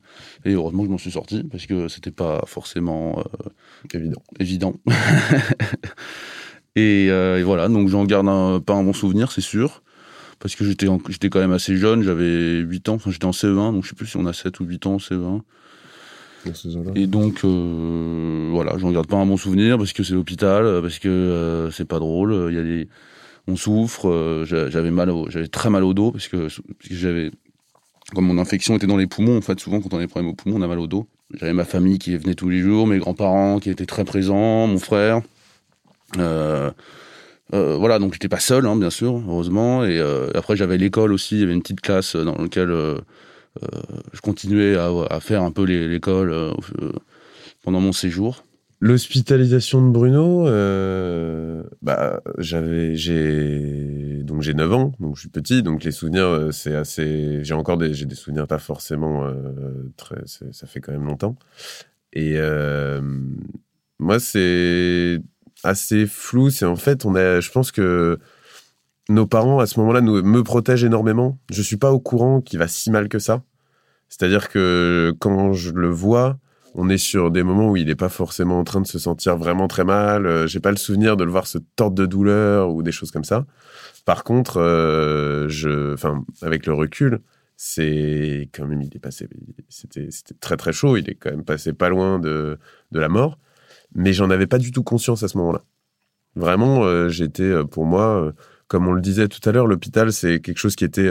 et 0.44 0.52
heureusement 0.52 0.82
que 0.82 0.86
je 0.86 0.92
m'en 0.92 0.98
suis 0.98 1.12
sorti 1.12 1.44
parce 1.44 1.66
que 1.66 1.88
c'était 1.88 2.10
pas 2.10 2.42
forcément 2.46 3.22
évident. 3.94 4.22
Évident. 4.40 4.74
et, 6.76 7.06
et, 7.06 7.42
voilà. 7.42 7.68
Donc 7.68 7.88
j'en 7.88 8.04
garde 8.04 8.64
pas 8.64 8.74
un 8.74 8.82
bon 8.82 8.92
souvenir, 8.92 9.30
c'est 9.30 9.40
sûr, 9.40 9.82
parce 10.40 10.56
que 10.56 10.64
j'étais 10.64 10.86
j'étais 11.08 11.28
quand 11.28 11.38
même 11.38 11.52
assez 11.52 11.76
jeune. 11.76 12.02
J'avais 12.02 12.58
8 12.58 12.88
ans. 12.88 12.94
Enfin 12.94 13.10
j'étais 13.10 13.26
en 13.26 13.30
CE1, 13.30 13.72
donc 13.72 13.84
je 13.84 13.90
sais 13.90 13.94
plus 13.94 14.06
si 14.06 14.16
on 14.16 14.26
a 14.26 14.32
7 14.32 14.58
ou 14.60 14.64
8 14.64 14.86
ans 14.86 14.94
en 14.94 14.98
CE1. 14.98 15.40
Et 16.96 17.06
donc 17.06 17.44
voilà, 17.44 18.76
j'en 18.78 18.90
garde 18.90 19.06
pas 19.06 19.16
un 19.16 19.26
bon 19.26 19.36
souvenir 19.36 19.78
parce 19.78 19.92
que 19.92 20.02
c'est 20.02 20.14
l'hôpital, 20.14 20.80
parce 20.82 20.98
que 20.98 21.68
c'est 21.72 21.84
pas 21.84 21.98
drôle. 21.98 22.48
Il 22.50 22.56
y 22.56 22.58
a 22.58 22.64
des 22.64 22.88
on 23.50 23.56
souffre. 23.56 24.08
Euh, 24.08 24.44
j'avais 24.44 24.90
mal, 24.90 25.12
j'avais 25.28 25.48
très 25.48 25.70
mal 25.70 25.84
au 25.84 25.94
dos 25.94 26.12
parce 26.12 26.28
que, 26.28 26.48
j'avais, 26.90 27.30
comme 28.14 28.26
mon 28.26 28.38
infection 28.38 28.76
était 28.76 28.86
dans 28.86 28.96
les 28.96 29.06
poumons, 29.06 29.38
en 29.38 29.42
fait, 29.42 29.58
souvent 29.60 29.80
quand 29.80 29.92
on 29.94 29.98
a 29.98 30.00
des 30.00 30.06
problèmes 30.06 30.30
aux 30.30 30.34
poumons, 30.34 30.56
on 30.56 30.62
a 30.62 30.66
mal 30.66 30.78
au 30.78 30.86
dos. 30.86 31.06
J'avais 31.34 31.52
ma 31.52 31.64
famille 31.64 31.98
qui 31.98 32.16
venait 32.16 32.34
tous 32.34 32.48
les 32.48 32.60
jours, 32.60 32.86
mes 32.86 32.98
grands-parents 32.98 33.60
qui 33.60 33.70
étaient 33.70 33.86
très 33.86 34.04
présents, 34.04 34.66
mon 34.66 34.78
frère. 34.78 35.20
Euh, 37.52 37.74
euh, 37.74 37.76
voilà, 37.76 37.98
donc 37.98 38.12
j'étais 38.12 38.28
pas 38.28 38.40
seul, 38.40 38.66
hein, 38.66 38.76
bien 38.76 38.90
sûr, 38.90 39.22
heureusement. 39.28 39.84
Et 39.84 40.00
après, 40.34 40.56
j'avais 40.56 40.78
l'école 40.78 41.12
aussi. 41.12 41.36
Il 41.36 41.40
y 41.40 41.44
avait 41.44 41.52
une 41.52 41.62
petite 41.62 41.80
classe 41.80 42.16
dans 42.16 42.36
laquelle 42.36 42.70
je 42.70 44.20
continuais 44.22 44.76
à, 44.76 45.20
faire 45.20 45.42
un 45.42 45.50
peu 45.50 45.64
l'école 45.64 46.54
pendant 47.62 47.80
mon 47.80 47.92
séjour. 47.92 48.44
L'hospitalisation 48.82 49.86
de 49.86 49.90
Bruno, 49.92 50.48
euh, 50.48 51.62
bah, 51.82 52.22
j'avais, 52.38 52.96
j'ai, 52.96 54.22
donc 54.22 54.40
j'ai 54.40 54.54
9 54.54 54.72
ans, 54.72 54.92
donc 55.00 55.16
je 55.16 55.20
suis 55.20 55.28
petit, 55.28 55.62
donc 55.62 55.84
les 55.84 55.92
souvenirs, 55.92 56.24
euh, 56.24 56.50
c'est 56.50 56.74
assez, 56.74 57.44
j'ai 57.44 57.52
encore 57.52 57.76
des, 57.76 57.92
j'ai 57.92 58.06
des 58.06 58.14
souvenirs 58.14 58.46
pas 58.46 58.58
forcément 58.58 59.26
euh, 59.26 59.92
très, 59.98 60.22
ça 60.24 60.66
fait 60.66 60.80
quand 60.80 60.92
même 60.92 61.04
longtemps. 61.04 61.36
Et 62.14 62.36
euh, 62.38 63.02
moi, 63.98 64.18
c'est 64.18 65.20
assez 65.64 66.06
flou. 66.06 66.50
C'est 66.50 66.64
en 66.64 66.76
fait, 66.76 67.04
on 67.04 67.14
a, 67.14 67.40
je 67.40 67.50
pense 67.50 67.72
que 67.72 68.18
nos 69.08 69.26
parents 69.26 69.58
à 69.58 69.66
ce 69.66 69.80
moment-là 69.80 70.00
me 70.00 70.42
protègent 70.42 70.84
énormément. 70.84 71.38
Je 71.50 71.62
suis 71.62 71.76
pas 71.76 71.92
au 71.92 72.00
courant 72.00 72.40
qu'il 72.40 72.58
va 72.58 72.68
si 72.68 72.90
mal 72.90 73.08
que 73.08 73.18
ça. 73.18 73.42
C'est-à-dire 74.08 74.48
que 74.48 75.14
quand 75.20 75.52
je 75.52 75.70
le 75.70 75.88
vois, 75.88 76.38
on 76.74 76.88
est 76.88 76.98
sur 76.98 77.30
des 77.30 77.42
moments 77.42 77.70
où 77.70 77.76
il 77.76 77.86
n'est 77.86 77.96
pas 77.96 78.08
forcément 78.08 78.58
en 78.58 78.64
train 78.64 78.80
de 78.80 78.86
se 78.86 78.98
sentir 78.98 79.36
vraiment 79.36 79.68
très 79.68 79.84
mal. 79.84 80.26
Euh, 80.26 80.46
j'ai 80.46 80.60
pas 80.60 80.70
le 80.70 80.76
souvenir 80.76 81.16
de 81.16 81.24
le 81.24 81.30
voir 81.30 81.46
se 81.46 81.58
tordre 81.76 81.96
de 81.96 82.06
douleur 82.06 82.70
ou 82.70 82.82
des 82.82 82.92
choses 82.92 83.10
comme 83.10 83.24
ça. 83.24 83.46
Par 84.04 84.24
contre, 84.24 84.58
euh, 84.58 85.94
enfin, 85.94 86.24
avec 86.42 86.66
le 86.66 86.74
recul, 86.74 87.20
c'est 87.56 88.48
quand 88.52 88.66
même 88.66 88.82
il 88.82 88.94
est 88.96 89.00
passé, 89.00 89.28
c'était 89.68 90.08
très 90.40 90.56
très 90.56 90.72
chaud. 90.72 90.96
Il 90.96 91.08
est 91.10 91.14
quand 91.14 91.30
même 91.30 91.44
passé 91.44 91.72
pas 91.72 91.88
loin 91.88 92.18
de 92.18 92.58
de 92.92 93.00
la 93.00 93.08
mort, 93.08 93.38
mais 93.94 94.12
j'en 94.12 94.30
avais 94.30 94.46
pas 94.46 94.58
du 94.58 94.72
tout 94.72 94.82
conscience 94.82 95.22
à 95.22 95.28
ce 95.28 95.36
moment-là. 95.38 95.62
Vraiment, 96.36 96.84
euh, 96.84 97.08
j'étais 97.08 97.64
pour 97.64 97.86
moi, 97.86 98.32
comme 98.68 98.86
on 98.86 98.92
le 98.92 99.00
disait 99.00 99.28
tout 99.28 99.46
à 99.48 99.52
l'heure, 99.52 99.66
l'hôpital 99.66 100.12
c'est 100.12 100.40
quelque 100.40 100.58
chose 100.58 100.76
qui 100.76 100.84
était 100.84 101.10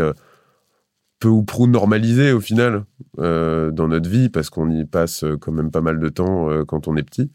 peu 1.19 1.27
ou 1.27 1.43
prou 1.43 1.67
normalisé 1.67 2.31
au 2.31 2.39
final 2.39 2.85
euh, 3.19 3.71
dans 3.71 3.87
notre 3.87 4.09
vie 4.09 4.29
parce 4.29 4.49
qu'on 4.49 4.69
y 4.69 4.85
passe 4.85 5.23
euh, 5.23 5.37
quand 5.37 5.51
même 5.51 5.71
pas 5.71 5.81
mal 5.81 5.99
de 5.99 6.09
temps 6.09 6.49
euh, 6.49 6.63
quand 6.63 6.87
on 6.87 6.95
est 6.95 7.03
petit. 7.03 7.29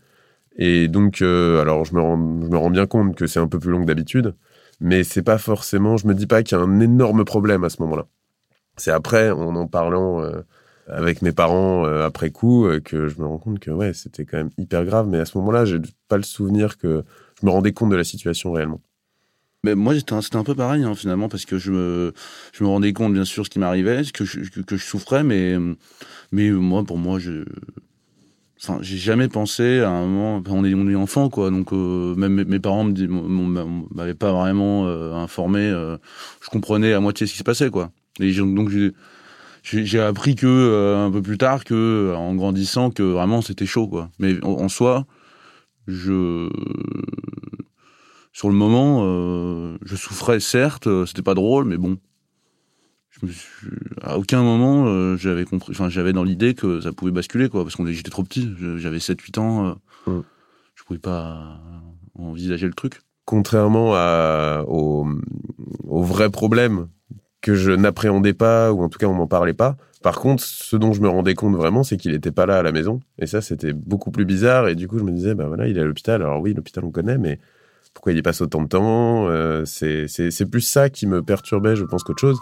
Et 0.56 0.86
donc, 0.86 1.20
alors 1.20 1.84
je 1.84 1.94
me, 1.94 2.00
rends, 2.00 2.16
je 2.42 2.46
me 2.48 2.56
rends 2.56 2.70
bien 2.70 2.86
compte 2.86 3.16
que 3.16 3.26
c'est 3.26 3.40
un 3.40 3.48
peu 3.48 3.58
plus 3.58 3.72
long 3.72 3.80
que 3.80 3.86
d'habitude, 3.86 4.36
mais 4.78 5.02
c'est 5.02 5.24
pas 5.24 5.36
forcément, 5.36 5.96
je 5.96 6.06
me 6.06 6.14
dis 6.14 6.28
pas 6.28 6.44
qu'il 6.44 6.56
y 6.56 6.60
a 6.60 6.62
un 6.62 6.78
énorme 6.78 7.24
problème 7.24 7.64
à 7.64 7.70
ce 7.70 7.82
moment-là. 7.82 8.06
C'est 8.76 8.92
après, 8.92 9.32
en 9.32 9.56
en 9.56 9.66
parlant 9.66 10.22
avec 10.88 11.22
mes 11.22 11.32
parents 11.32 11.84
après 11.84 12.30
coup, 12.30 12.68
que 12.84 13.08
je 13.08 13.18
me 13.18 13.26
rends 13.26 13.38
compte 13.38 13.58
que 13.58 13.70
ouais, 13.70 13.94
c'était 13.94 14.24
quand 14.24 14.36
même 14.36 14.50
hyper 14.58 14.84
grave, 14.84 15.08
mais 15.08 15.18
à 15.18 15.24
ce 15.24 15.38
moment-là, 15.38 15.64
j'ai 15.64 15.78
pas 16.08 16.16
le 16.16 16.22
souvenir 16.22 16.76
que 16.78 17.04
je 17.40 17.46
me 17.46 17.50
rendais 17.50 17.72
compte 17.72 17.90
de 17.90 17.96
la 17.96 18.04
situation 18.04 18.52
réellement. 18.52 18.80
Mais 19.64 19.74
moi, 19.74 19.94
c'était 19.94 20.36
un, 20.36 20.44
peu 20.44 20.54
pareil, 20.54 20.84
hein, 20.84 20.94
finalement, 20.94 21.30
parce 21.30 21.46
que 21.46 21.56
je 21.56 21.72
me, 21.72 22.12
je 22.52 22.62
me 22.62 22.68
rendais 22.68 22.92
compte, 22.92 23.14
bien 23.14 23.24
sûr, 23.24 23.46
ce 23.46 23.50
qui 23.50 23.58
m'arrivait, 23.58 24.02
que 24.12 24.24
que, 24.24 24.76
je 24.76 24.84
souffrais, 24.84 25.24
mais, 25.24 25.56
mais 26.32 26.50
moi, 26.50 26.84
pour 26.84 26.98
moi, 26.98 27.18
je. 27.18 27.44
Enfin, 28.62 28.78
j'ai 28.82 28.98
jamais 28.98 29.28
pensé 29.28 29.80
à 29.80 29.88
un 29.88 30.06
moment. 30.06 30.42
On 30.50 30.64
est, 30.66 30.74
on 30.74 30.86
est 30.86 30.94
enfant, 30.94 31.30
quoi. 31.30 31.50
Donc, 31.50 31.72
euh, 31.72 32.14
même 32.14 32.44
mes, 32.44 32.60
parents 32.60 32.84
m'avaient 32.84 34.12
pas 34.12 34.32
vraiment 34.32 34.86
euh, 34.86 35.14
informé. 35.14 35.60
Euh, 35.60 35.96
je 36.42 36.50
comprenais 36.50 36.92
à 36.92 37.00
moitié 37.00 37.26
ce 37.26 37.32
qui 37.32 37.38
se 37.38 37.44
passait, 37.44 37.70
quoi. 37.70 37.90
Et 38.20 38.32
donc, 38.34 38.70
j'ai 39.64 40.00
appris 40.00 40.36
que 40.36 40.94
un 40.96 41.10
peu 41.10 41.22
plus 41.22 41.38
tard 41.38 41.64
que, 41.64 42.14
en 42.14 42.34
grandissant, 42.34 42.90
que 42.90 43.02
vraiment 43.02 43.42
c'était 43.42 43.66
chaud, 43.66 43.88
quoi. 43.88 44.10
Mais 44.18 44.42
en 44.44 44.68
soi, 44.68 45.06
je 45.86 46.48
sur 48.34 48.48
le 48.48 48.56
moment, 48.56 49.02
euh, 49.04 49.78
je 49.84 49.94
souffrais 49.94 50.40
certes, 50.40 50.88
euh, 50.88 51.06
c'était 51.06 51.22
pas 51.22 51.34
drôle, 51.34 51.66
mais 51.66 51.76
bon. 51.76 51.98
Je 53.08 53.24
me 53.24 53.30
suis... 53.30 53.68
À 54.02 54.18
aucun 54.18 54.42
moment, 54.42 54.86
euh, 54.88 55.16
j'avais 55.16 55.44
compris, 55.44 55.70
enfin, 55.70 55.88
j'avais 55.88 56.12
dans 56.12 56.24
l'idée 56.24 56.54
que 56.54 56.80
ça 56.80 56.92
pouvait 56.92 57.12
basculer, 57.12 57.48
quoi, 57.48 57.62
parce 57.62 57.76
qu'on 57.76 57.86
j'étais 57.86 58.10
trop 58.10 58.24
petit, 58.24 58.52
j'avais 58.76 58.98
7-8 58.98 59.38
ans, 59.38 59.78
euh, 60.08 60.20
je 60.74 60.82
pouvais 60.82 60.98
pas 60.98 61.60
envisager 62.16 62.66
le 62.66 62.74
truc. 62.74 63.02
Contrairement 63.24 63.94
à, 63.94 64.64
au, 64.66 65.06
au 65.84 66.02
vrai 66.02 66.28
problème 66.28 66.88
que 67.44 67.54
je 67.54 67.72
n'appréhendais 67.72 68.32
pas, 68.32 68.72
ou 68.72 68.82
en 68.82 68.88
tout 68.88 68.98
cas 68.98 69.06
on 69.06 69.12
m'en 69.12 69.26
parlait 69.26 69.52
pas. 69.52 69.76
Par 70.02 70.18
contre, 70.18 70.42
ce 70.42 70.76
dont 70.76 70.94
je 70.94 71.02
me 71.02 71.08
rendais 71.08 71.34
compte 71.34 71.54
vraiment, 71.54 71.82
c'est 71.82 71.98
qu'il 71.98 72.12
n'était 72.12 72.30
pas 72.30 72.46
là 72.46 72.56
à 72.56 72.62
la 72.62 72.72
maison. 72.72 73.00
Et 73.18 73.26
ça, 73.26 73.42
c'était 73.42 73.74
beaucoup 73.74 74.10
plus 74.10 74.24
bizarre. 74.24 74.66
Et 74.68 74.74
du 74.74 74.88
coup, 74.88 74.98
je 74.98 75.04
me 75.04 75.12
disais, 75.12 75.34
bah 75.34 75.46
voilà, 75.46 75.68
il 75.68 75.76
est 75.76 75.80
à 75.82 75.84
l'hôpital. 75.84 76.22
Alors 76.22 76.40
oui, 76.40 76.54
l'hôpital, 76.54 76.84
on 76.86 76.90
connaît, 76.90 77.18
mais 77.18 77.38
pourquoi 77.92 78.12
il 78.12 78.18
y 78.18 78.22
passe 78.22 78.40
autant 78.40 78.62
de 78.62 78.68
temps. 78.68 79.28
Euh, 79.28 79.64
c'est 79.66 80.50
plus 80.50 80.62
ça 80.62 80.88
qui 80.88 81.06
me 81.06 81.22
perturbait, 81.22 81.76
je 81.76 81.84
pense, 81.84 82.02
qu'autre 82.02 82.20
chose. 82.20 82.38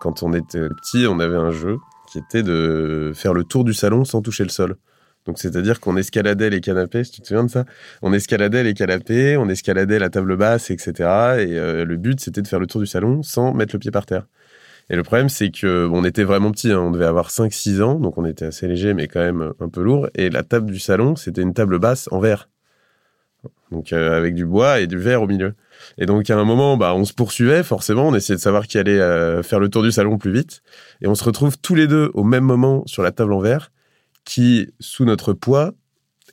Quand 0.00 0.24
on 0.24 0.32
était 0.32 0.68
petit, 0.68 1.06
on 1.08 1.20
avait 1.20 1.36
un 1.36 1.52
jeu 1.52 1.78
qui 2.08 2.18
était 2.18 2.42
de 2.42 3.12
faire 3.14 3.32
le 3.32 3.44
tour 3.44 3.62
du 3.62 3.74
salon 3.74 4.04
sans 4.04 4.22
toucher 4.22 4.42
le 4.42 4.50
sol. 4.50 4.76
Donc, 5.26 5.38
c'est-à-dire 5.38 5.80
qu'on 5.80 5.96
escaladait 5.96 6.50
les 6.50 6.60
canapés, 6.60 7.02
tu 7.02 7.20
te 7.20 7.26
souviens 7.26 7.44
de 7.44 7.50
ça 7.50 7.64
On 8.02 8.12
escaladait 8.12 8.62
les 8.62 8.74
canapés, 8.74 9.36
on 9.36 9.48
escaladait 9.48 9.98
la 9.98 10.08
table 10.08 10.36
basse, 10.36 10.70
etc. 10.70 10.92
Et 10.92 11.58
euh, 11.58 11.84
le 11.84 11.96
but, 11.96 12.20
c'était 12.20 12.42
de 12.42 12.48
faire 12.48 12.60
le 12.60 12.66
tour 12.66 12.80
du 12.80 12.86
salon 12.86 13.22
sans 13.22 13.52
mettre 13.52 13.74
le 13.74 13.80
pied 13.80 13.90
par 13.90 14.06
terre. 14.06 14.26
Et 14.88 14.94
le 14.94 15.02
problème, 15.02 15.28
c'est 15.28 15.50
que 15.50 15.88
on 15.92 16.04
était 16.04 16.22
vraiment 16.22 16.52
petit, 16.52 16.70
hein. 16.70 16.80
on 16.80 16.92
devait 16.92 17.06
avoir 17.06 17.30
5-6 17.30 17.82
ans, 17.82 17.94
donc 17.96 18.18
on 18.18 18.24
était 18.24 18.44
assez 18.44 18.68
léger, 18.68 18.94
mais 18.94 19.08
quand 19.08 19.20
même 19.20 19.52
un 19.58 19.68
peu 19.68 19.82
lourd. 19.82 20.08
Et 20.14 20.30
la 20.30 20.44
table 20.44 20.70
du 20.70 20.78
salon, 20.78 21.16
c'était 21.16 21.42
une 21.42 21.54
table 21.54 21.80
basse 21.80 22.08
en 22.12 22.20
verre. 22.20 22.48
Donc 23.72 23.92
euh, 23.92 24.16
avec 24.16 24.34
du 24.34 24.46
bois 24.46 24.80
et 24.80 24.86
du 24.86 24.96
verre 24.96 25.22
au 25.22 25.26
milieu. 25.26 25.54
Et 25.98 26.06
donc 26.06 26.30
à 26.30 26.38
un 26.38 26.44
moment, 26.44 26.76
bah, 26.76 26.94
on 26.94 27.04
se 27.04 27.12
poursuivait 27.12 27.64
forcément, 27.64 28.06
on 28.08 28.14
essayait 28.14 28.36
de 28.36 28.40
savoir 28.40 28.66
qui 28.66 28.78
allait 28.78 29.00
euh, 29.00 29.42
faire 29.42 29.58
le 29.58 29.68
tour 29.68 29.82
du 29.82 29.90
salon 29.90 30.18
plus 30.18 30.30
vite, 30.32 30.62
et 31.00 31.08
on 31.08 31.14
se 31.14 31.24
retrouve 31.24 31.58
tous 31.58 31.74
les 31.74 31.88
deux 31.88 32.10
au 32.14 32.22
même 32.22 32.44
moment 32.44 32.84
sur 32.86 33.02
la 33.02 33.10
table 33.10 33.32
en 33.32 33.40
verre, 33.40 33.72
qui 34.26 34.68
sous 34.78 35.06
notre 35.06 35.32
poids 35.32 35.72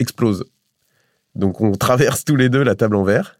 explose. 0.02 0.44
Donc 1.36 1.62
on 1.62 1.72
traverse 1.72 2.26
tous 2.26 2.36
les 2.36 2.50
deux 2.50 2.64
la 2.64 2.76
table 2.76 2.98
en 2.98 3.04
verre. 3.04 3.40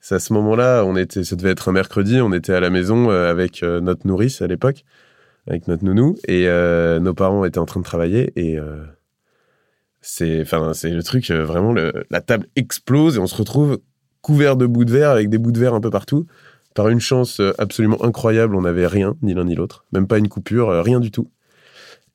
C'est 0.00 0.16
à 0.16 0.18
ce 0.18 0.34
moment-là, 0.34 0.82
on 0.84 0.96
était, 0.96 1.24
ça 1.24 1.36
devait 1.36 1.52
être 1.52 1.70
un 1.70 1.72
mercredi, 1.72 2.20
on 2.20 2.32
était 2.32 2.52
à 2.52 2.60
la 2.60 2.68
maison 2.68 3.10
euh, 3.10 3.30
avec 3.30 3.62
euh, 3.62 3.80
notre 3.80 4.06
nourrice 4.06 4.42
à 4.42 4.46
l'époque, 4.46 4.84
avec 5.46 5.66
notre 5.68 5.84
nounou, 5.84 6.16
et 6.28 6.46
nos 7.00 7.14
parents 7.14 7.46
étaient 7.46 7.58
en 7.58 7.64
train 7.64 7.80
de 7.80 7.84
travailler 7.84 8.32
et 8.36 8.58
c'est, 10.00 10.40
enfin, 10.42 10.72
c'est 10.74 10.90
le 10.90 11.02
truc 11.02 11.30
vraiment, 11.30 11.72
la 11.72 12.20
table 12.20 12.46
explose 12.54 13.16
et 13.16 13.18
on 13.18 13.26
se 13.26 13.36
retrouve 13.36 13.80
couvert 14.22 14.56
de 14.56 14.66
bouts 14.66 14.84
de 14.84 14.92
verre 14.92 15.10
avec 15.10 15.28
des 15.28 15.38
bouts 15.38 15.52
de 15.52 15.58
verre 15.58 15.74
un 15.74 15.80
peu 15.80 15.90
partout. 15.90 16.26
Par 16.74 16.88
une 16.88 17.00
chance 17.00 17.40
euh, 17.40 17.52
absolument 17.58 18.02
incroyable, 18.02 18.54
on 18.56 18.62
n'avait 18.62 18.86
rien, 18.86 19.14
ni 19.20 19.34
l'un 19.34 19.44
ni 19.44 19.54
l'autre, 19.54 19.84
même 19.92 20.06
pas 20.06 20.16
une 20.16 20.28
coupure, 20.28 20.70
euh, 20.70 20.80
rien 20.80 21.00
du 21.00 21.10
tout. 21.10 21.30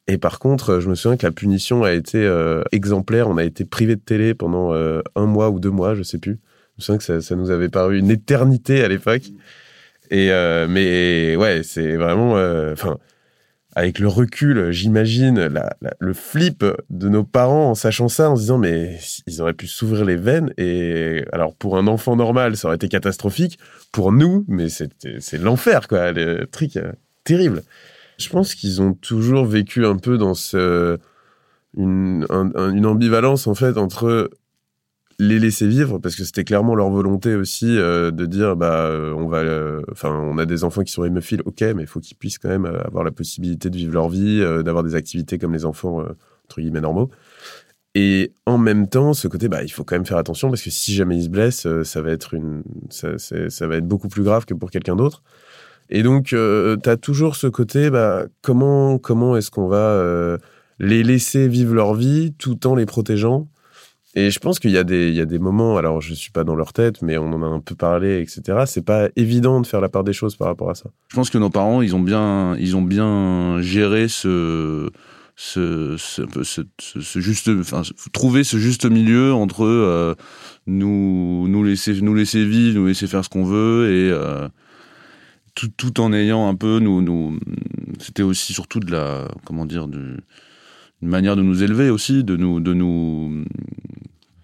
Et 0.08 0.18
par 0.18 0.40
contre, 0.40 0.72
euh, 0.72 0.80
je 0.80 0.90
me 0.90 0.96
souviens 0.96 1.18
que 1.18 1.26
la 1.26 1.32
punition 1.32 1.84
a 1.84 1.92
été 1.94 2.28
exemplaire. 2.72 3.28
On 3.28 3.38
a 3.38 3.44
été 3.44 3.66
privé 3.66 3.96
de 3.96 4.02
télé 4.02 4.34
pendant 4.34 4.74
un 4.74 5.26
mois 5.26 5.50
ou 5.50 5.60
deux 5.60 5.72
mois, 5.72 5.96
je 5.96 6.04
sais 6.04 6.18
plus. 6.18 6.40
Je 6.78 6.82
me 6.94 6.98
souviens 6.98 6.98
que 6.98 7.22
ça, 7.22 7.36
nous 7.36 7.50
avait 7.50 7.70
paru 7.70 8.00
une 8.00 8.12
éternité 8.12 8.84
à 8.84 8.88
l'époque. 8.88 9.24
Et 10.12 10.30
mais 10.70 11.36
ouais, 11.36 11.62
c'est 11.64 11.96
vraiment, 11.96 12.34
enfin, 12.72 12.98
avec 13.78 14.00
le 14.00 14.08
recul, 14.08 14.72
j'imagine 14.72 15.52
le 16.00 16.14
flip 16.16 16.66
de 16.90 17.10
nos 17.10 17.24
parents 17.24 17.70
en 17.70 17.76
sachant 17.76 18.08
ça, 18.08 18.32
en 18.32 18.36
se 18.36 18.42
disant 18.42 18.58
mais 18.58 18.98
ils 19.28 19.40
auraient 19.40 19.54
pu 19.54 19.68
s'ouvrir 19.68 20.04
les 20.04 20.16
veines. 20.16 20.52
Et 20.58 21.24
alors 21.32 21.54
pour 21.54 21.78
un 21.78 21.86
enfant 21.86 22.16
normal, 22.16 22.58
ça 22.58 22.70
aurait 22.70 22.78
été 22.78 22.88
catastrophique. 22.88 23.60
Pour 23.92 24.12
nous, 24.12 24.46
mais 24.48 24.68
c'est 24.70 25.38
l'enfer 25.38 25.88
quoi, 25.88 26.12
le 26.12 26.48
truc 26.48 26.76
euh, 26.78 26.92
terrible. 27.24 27.62
Je 28.18 28.30
pense 28.30 28.56
qu'ils 28.56 28.82
ont 28.82 28.94
toujours 28.94 29.46
vécu 29.46 29.86
un 29.86 29.98
peu 29.98 30.18
dans 30.18 30.34
une, 31.76 32.86
ambivalence 32.86 33.48
en 33.48 33.56
fait 33.56 33.78
entre 33.78 34.30
les 35.20 35.40
laisser 35.40 35.68
vivre 35.68 35.98
parce 35.98 36.16
que 36.16 36.24
c'était 36.24 36.44
clairement 36.44 36.76
leur 36.76 36.90
volonté 36.90 37.36
aussi 37.36 37.78
euh, 37.78 38.12
de 38.12 38.26
dire 38.26 38.56
bah 38.56 38.86
euh, 38.86 39.14
on 39.14 39.28
va 39.28 39.40
euh, 39.40 39.82
enfin 39.92 40.12
on 40.12 40.38
a 40.38 40.46
des 40.46 40.64
enfants 40.64 40.84
qui 40.84 40.92
sont 40.92 41.06
hémophiles 41.06 41.42
ok 41.46 41.62
mais 41.76 41.84
il 41.84 41.88
faut 41.88 42.00
qu'ils 42.00 42.18
puissent 42.18 42.38
quand 42.38 42.50
même 42.50 42.66
avoir 42.66 43.04
la 43.04 43.10
possibilité 43.10 43.72
de 43.72 43.78
vivre 43.78 43.94
leur 43.94 44.10
vie 44.10 44.40
d'avoir 44.64 44.84
des 44.84 44.94
activités 44.94 45.40
comme 45.40 45.54
les 45.54 45.66
enfants 45.66 46.04
entre 46.46 46.62
guillemets 46.62 46.82
normaux. 46.82 47.10
Et 47.96 48.34
en 48.46 48.60
même 48.60 48.88
temps 48.88 49.14
ce 49.14 49.28
côté 49.28 49.48
bah 49.48 49.64
il 49.64 49.70
faut 49.70 49.84
quand 49.84 49.96
même 49.96 50.06
faire 50.06 50.18
attention 50.18 50.50
parce 50.50 50.62
que 50.62 50.70
si 50.70 50.94
jamais 50.94 51.18
ils 51.18 51.24
se 51.24 51.30
blessent 51.30 51.68
ça 51.84 52.02
va 52.02 52.12
être 52.12 52.36
une 52.36 52.64
ça 52.90 53.68
va 53.68 53.76
être 53.76 53.88
beaucoup 53.88 54.10
plus 54.10 54.24
grave 54.24 54.46
que 54.46 54.54
pour 54.54 54.70
quelqu'un 54.70 54.96
d'autre 54.96 55.24
et 55.90 56.04
donc 56.04 56.28
tu 56.28 56.90
as 56.90 56.98
toujours 56.98 57.36
ce 57.36 57.48
côté 57.48 57.90
bah 57.90 58.26
comment 58.42 58.98
comment 58.98 59.38
est-ce 59.38 59.52
qu'on 59.52 59.68
va 59.68 60.38
les 60.80 61.04
laisser 61.04 61.48
vivre 61.48 61.74
leur 61.74 61.94
vie 61.94 62.34
tout 62.38 62.68
en 62.68 62.76
les 62.76 62.86
protégeant? 62.86 63.48
Et 64.16 64.32
je 64.32 64.40
pense 64.40 64.58
qu'il 64.58 64.72
y 64.72 64.80
a 64.80 64.84
des, 64.84 65.12
y 65.12 65.22
a 65.22 65.26
des 65.26 65.38
moments, 65.38 65.78
alors 65.78 66.02
je 66.02 66.16
suis 66.16 66.32
pas 66.32 66.44
dans 66.44 66.56
leur 66.56 66.74
tête, 66.74 67.04
mais 67.04 67.20
on 67.20 67.32
en 67.34 67.44
a 67.44 67.46
un 67.46 67.60
peu 67.60 67.76
parlé, 67.76 68.20
etc. 68.20 68.64
C'est 68.66 68.84
pas 68.84 69.10
évident 69.16 69.62
de 69.62 69.68
faire 69.68 69.80
la 69.80 69.90
part 69.90 70.04
des 70.04 70.14
choses 70.14 70.36
par 70.36 70.48
rapport 70.48 70.72
à 70.72 70.76
ça. 70.76 70.90
Je 71.10 71.16
pense 71.16 71.30
que 71.30 71.38
nos 71.38 71.52
parents, 71.52 71.84
ils 71.84 71.96
ont 71.96 72.00
bien, 72.00 72.56
ils 72.58 72.76
ont 72.76 72.82
bien 72.82 73.62
géré 73.62 74.08
ce, 74.08 74.90
ce, 75.36 75.98
juste, 77.20 77.52
trouver 78.12 78.44
ce 78.44 78.58
juste 78.58 78.90
milieu 78.90 79.34
entre 79.34 79.66
euh, 79.66 80.16
nous, 80.66 81.48
nous 81.48 81.64
laisser, 81.64 82.02
nous 82.02 82.16
laisser 82.16 82.44
vivre, 82.44 82.80
nous 82.80 82.88
laisser 82.88 83.06
faire 83.06 83.24
ce 83.24 83.30
qu'on 83.30 83.46
veut 83.46 83.92
et 83.92 84.12
euh, 84.12 84.48
tout, 85.58 85.70
tout 85.76 86.00
en 86.00 86.14
ayant 86.14 86.48
un 86.48 86.56
peu, 86.56 86.78
nous, 86.80 87.02
nous, 87.02 87.40
c'était 88.00 88.22
aussi 88.22 88.54
surtout 88.54 88.80
de 88.80 88.92
la, 88.92 89.28
comment 89.44 89.66
dire, 89.66 89.88
du, 89.88 89.98
une 91.02 91.10
manière 91.10 91.36
de 91.36 91.42
nous 91.42 91.64
élever 91.64 91.90
aussi, 91.90 92.24
de 92.24 92.38
nous, 92.38 92.60
de 92.60 92.74
nous. 92.74 93.44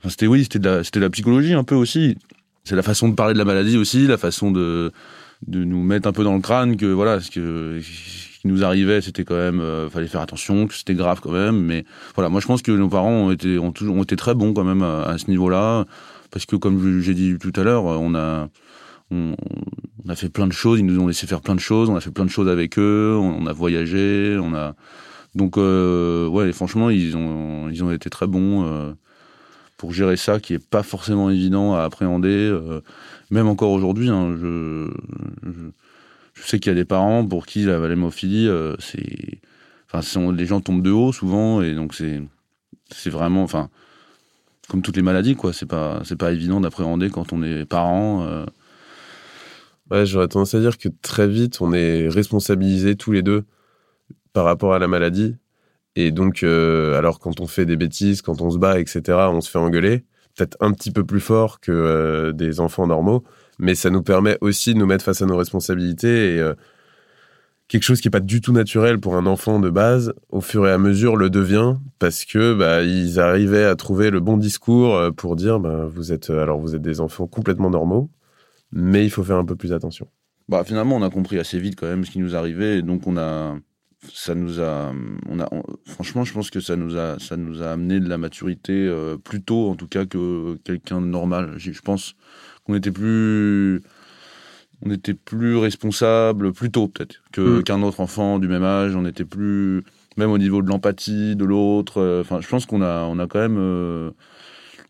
c'était 0.07 0.25
oui, 0.25 0.43
c'était 0.43 0.59
de 0.59 0.99
la, 0.99 1.09
psychologie 1.11 1.53
un 1.53 1.63
peu 1.63 1.75
aussi. 1.75 2.17
C'est 2.63 2.75
la 2.75 2.81
façon 2.81 3.09
de 3.09 3.13
parler 3.13 3.33
de 3.33 3.37
la 3.37 3.45
maladie 3.45 3.77
aussi, 3.77 4.07
la 4.07 4.17
façon 4.17 4.51
de 4.51 4.91
de 5.45 5.65
nous 5.65 5.83
mettre 5.83 6.07
un 6.07 6.13
peu 6.13 6.23
dans 6.23 6.35
le 6.35 6.39
crâne 6.39 6.77
que 6.77 6.85
voilà, 6.85 7.19
ce, 7.19 7.29
qui 7.29 8.47
nous 8.47 8.63
arrivait, 8.63 9.01
c'était 9.01 9.25
quand 9.25 9.35
même, 9.35 9.59
euh, 9.59 9.89
fallait 9.89 10.07
faire 10.07 10.21
attention, 10.21 10.67
que 10.67 10.73
c'était 10.73 10.93
grave 10.93 11.19
quand 11.21 11.33
même. 11.33 11.59
Mais 11.59 11.83
voilà, 12.15 12.29
moi 12.29 12.39
je 12.39 12.47
pense 12.47 12.61
que 12.61 12.71
nos 12.71 12.87
parents 12.87 13.11
ont 13.11 13.31
été, 13.31 13.59
ont 13.59 13.73
toujours, 13.73 13.97
ont 13.97 14.03
été 14.03 14.15
très 14.15 14.35
bons 14.35 14.53
quand 14.53 14.63
même 14.63 14.81
à, 14.81 15.17
ce 15.17 15.29
niveau-là, 15.29 15.85
parce 16.31 16.45
que 16.45 16.55
comme 16.55 17.01
j'ai 17.01 17.13
dit 17.13 17.35
tout 17.37 17.51
à 17.57 17.63
l'heure, 17.63 17.83
on 17.83 18.15
a 18.15 18.47
a 20.09 20.15
fait 20.15 20.29
plein 20.29 20.47
de 20.47 20.53
choses, 20.53 20.79
ils 20.79 20.85
nous 20.85 20.99
ont 20.99 21.07
laissé 21.07 21.27
faire 21.27 21.41
plein 21.41 21.55
de 21.55 21.59
choses, 21.59 21.89
on 21.89 21.95
a 21.95 22.01
fait 22.01 22.11
plein 22.11 22.25
de 22.25 22.29
choses 22.29 22.49
avec 22.49 22.77
eux, 22.77 23.15
on, 23.17 23.43
on 23.43 23.45
a 23.47 23.53
voyagé, 23.53 24.37
on 24.41 24.53
a 24.53 24.75
donc, 25.35 25.57
euh, 25.57 26.27
ouais, 26.27 26.51
franchement, 26.51 26.89
ils 26.89 27.17
ont, 27.17 27.69
ils 27.69 27.83
ont 27.83 27.91
été 27.91 28.09
très 28.09 28.27
bons 28.27 28.65
euh, 28.65 28.93
pour 29.77 29.93
gérer 29.93 30.17
ça, 30.17 30.39
qui 30.39 30.53
est 30.53 30.65
pas 30.65 30.83
forcément 30.83 31.29
évident 31.29 31.73
à 31.73 31.83
appréhender. 31.83 32.29
Euh, 32.29 32.81
même 33.31 33.47
encore 33.47 33.71
aujourd'hui, 33.71 34.09
hein, 34.09 34.35
je, 34.39 34.91
je, 35.43 36.41
sais 36.43 36.59
qu'il 36.59 36.71
y 36.71 36.75
a 36.75 36.75
des 36.75 36.85
parents 36.85 37.25
pour 37.25 37.45
qui 37.45 37.63
la 37.63 37.87
l'hémophilie, 37.87 38.47
c'est, 38.79 39.39
enfin, 39.91 40.31
les 40.31 40.45
gens 40.45 40.61
tombent 40.61 40.83
de 40.83 40.91
haut 40.91 41.11
souvent, 41.11 41.61
et 41.61 41.73
donc 41.73 41.95
c'est, 41.95 42.21
c'est 42.91 43.09
vraiment, 43.09 43.43
enfin, 43.43 43.69
comme 44.67 44.83
toutes 44.83 44.97
les 44.97 45.01
maladies, 45.01 45.35
quoi. 45.35 45.51
C'est 45.51 45.65
pas, 45.65 46.01
c'est 46.03 46.17
pas 46.17 46.31
évident 46.31 46.61
d'appréhender 46.61 47.09
quand 47.09 47.33
on 47.33 47.41
est 47.41 47.65
parent. 47.65 48.45
Ouais, 49.91 50.05
j'aurais 50.05 50.27
tendance 50.27 50.53
à 50.55 50.59
dire 50.59 50.77
que 50.77 50.89
très 51.01 51.27
vite, 51.27 51.61
on 51.61 51.73
est 51.73 52.07
responsabilisés 52.07 52.95
tous 52.95 53.11
les 53.11 53.21
deux 53.21 53.43
par 54.33 54.45
rapport 54.45 54.73
à 54.73 54.79
la 54.79 54.87
maladie. 54.87 55.35
Et 55.95 56.11
donc, 56.11 56.43
euh, 56.43 56.97
alors 56.97 57.19
quand 57.19 57.39
on 57.39 57.47
fait 57.47 57.65
des 57.65 57.75
bêtises, 57.75 58.21
quand 58.21 58.41
on 58.41 58.49
se 58.49 58.57
bat, 58.57 58.79
etc., 58.79 59.01
on 59.31 59.41
se 59.41 59.49
fait 59.49 59.59
engueuler, 59.59 60.05
peut-être 60.35 60.57
un 60.59 60.71
petit 60.71 60.91
peu 60.91 61.05
plus 61.05 61.19
fort 61.19 61.59
que 61.59 61.71
euh, 61.71 62.31
des 62.33 62.59
enfants 62.59 62.87
normaux, 62.87 63.23
mais 63.59 63.75
ça 63.75 63.89
nous 63.89 64.01
permet 64.03 64.37
aussi 64.41 64.73
de 64.73 64.79
nous 64.79 64.87
mettre 64.87 65.05
face 65.05 65.21
à 65.21 65.25
nos 65.27 65.37
responsabilités 65.37 66.35
et 66.35 66.39
euh, 66.39 66.55
quelque 67.67 67.83
chose 67.83 68.01
qui 68.01 68.07
est 68.07 68.11
pas 68.11 68.19
du 68.19 68.41
tout 68.41 68.53
naturel 68.53 68.99
pour 68.99 69.15
un 69.15 69.27
enfant 69.27 69.59
de 69.59 69.69
base, 69.69 70.13
au 70.29 70.41
fur 70.41 70.67
et 70.67 70.71
à 70.71 70.79
mesure 70.79 71.15
le 71.15 71.29
devient 71.29 71.75
parce 71.99 72.25
que 72.25 72.55
bah, 72.55 72.81
ils 72.81 73.19
arrivaient 73.19 73.65
à 73.65 73.75
trouver 73.75 74.09
le 74.09 74.19
bon 74.19 74.37
discours 74.37 74.99
pour 75.15 75.35
dire 75.35 75.59
bah, 75.59 75.85
vous 75.87 76.11
êtes 76.11 76.29
alors 76.31 76.59
vous 76.59 76.75
êtes 76.75 76.81
des 76.81 77.01
enfants 77.01 77.27
complètement 77.27 77.69
normaux, 77.69 78.09
mais 78.73 79.05
il 79.05 79.09
faut 79.09 79.23
faire 79.23 79.37
un 79.37 79.45
peu 79.45 79.55
plus 79.55 79.71
attention. 79.71 80.07
Bah 80.49 80.63
finalement 80.65 80.97
on 80.97 81.03
a 81.03 81.09
compris 81.09 81.39
assez 81.39 81.57
vite 81.57 81.79
quand 81.79 81.87
même 81.87 82.03
ce 82.03 82.11
qui 82.11 82.19
nous 82.19 82.35
arrivait 82.35 82.79
et 82.79 82.81
donc 82.81 83.07
on 83.07 83.15
a 83.15 83.55
ça 84.11 84.35
nous 84.35 84.59
a, 84.59 84.93
on 85.29 85.39
a, 85.39 85.49
franchement, 85.85 86.23
je 86.23 86.33
pense 86.33 86.49
que 86.49 86.59
ça 86.59 86.75
nous 86.75 86.97
a, 86.97 87.17
ça 87.19 87.37
nous 87.37 87.61
a 87.61 87.71
amené 87.71 87.99
de 87.99 88.09
la 88.09 88.17
maturité 88.17 88.73
euh, 88.73 89.17
plus 89.17 89.41
tôt, 89.41 89.69
en 89.69 89.75
tout 89.75 89.87
cas, 89.87 90.05
que 90.05 90.57
quelqu'un 90.63 91.01
de 91.01 91.05
normal. 91.05 91.53
Je 91.57 91.79
pense 91.81 92.15
qu'on 92.65 92.75
était 92.75 92.91
plus, 92.91 93.81
on 94.85 94.91
était 94.91 95.13
plus 95.13 95.57
responsable 95.57 96.53
plus 96.53 96.71
tôt 96.71 96.87
peut-être 96.87 97.23
que 97.31 97.59
mm. 97.59 97.63
qu'un 97.63 97.81
autre 97.81 97.99
enfant 97.99 98.39
du 98.39 98.47
même 98.47 98.63
âge. 98.63 98.95
On 98.95 99.05
était 99.05 99.25
plus, 99.25 99.83
même 100.17 100.31
au 100.31 100.37
niveau 100.37 100.61
de 100.61 100.67
l'empathie 100.67 101.35
de 101.35 101.45
l'autre. 101.45 102.01
Euh, 102.01 102.21
enfin, 102.21 102.41
je 102.41 102.47
pense 102.47 102.65
qu'on 102.65 102.81
a, 102.81 103.03
on 103.03 103.19
a 103.19 103.27
quand 103.27 103.39
même, 103.39 103.57
euh, 103.57 104.11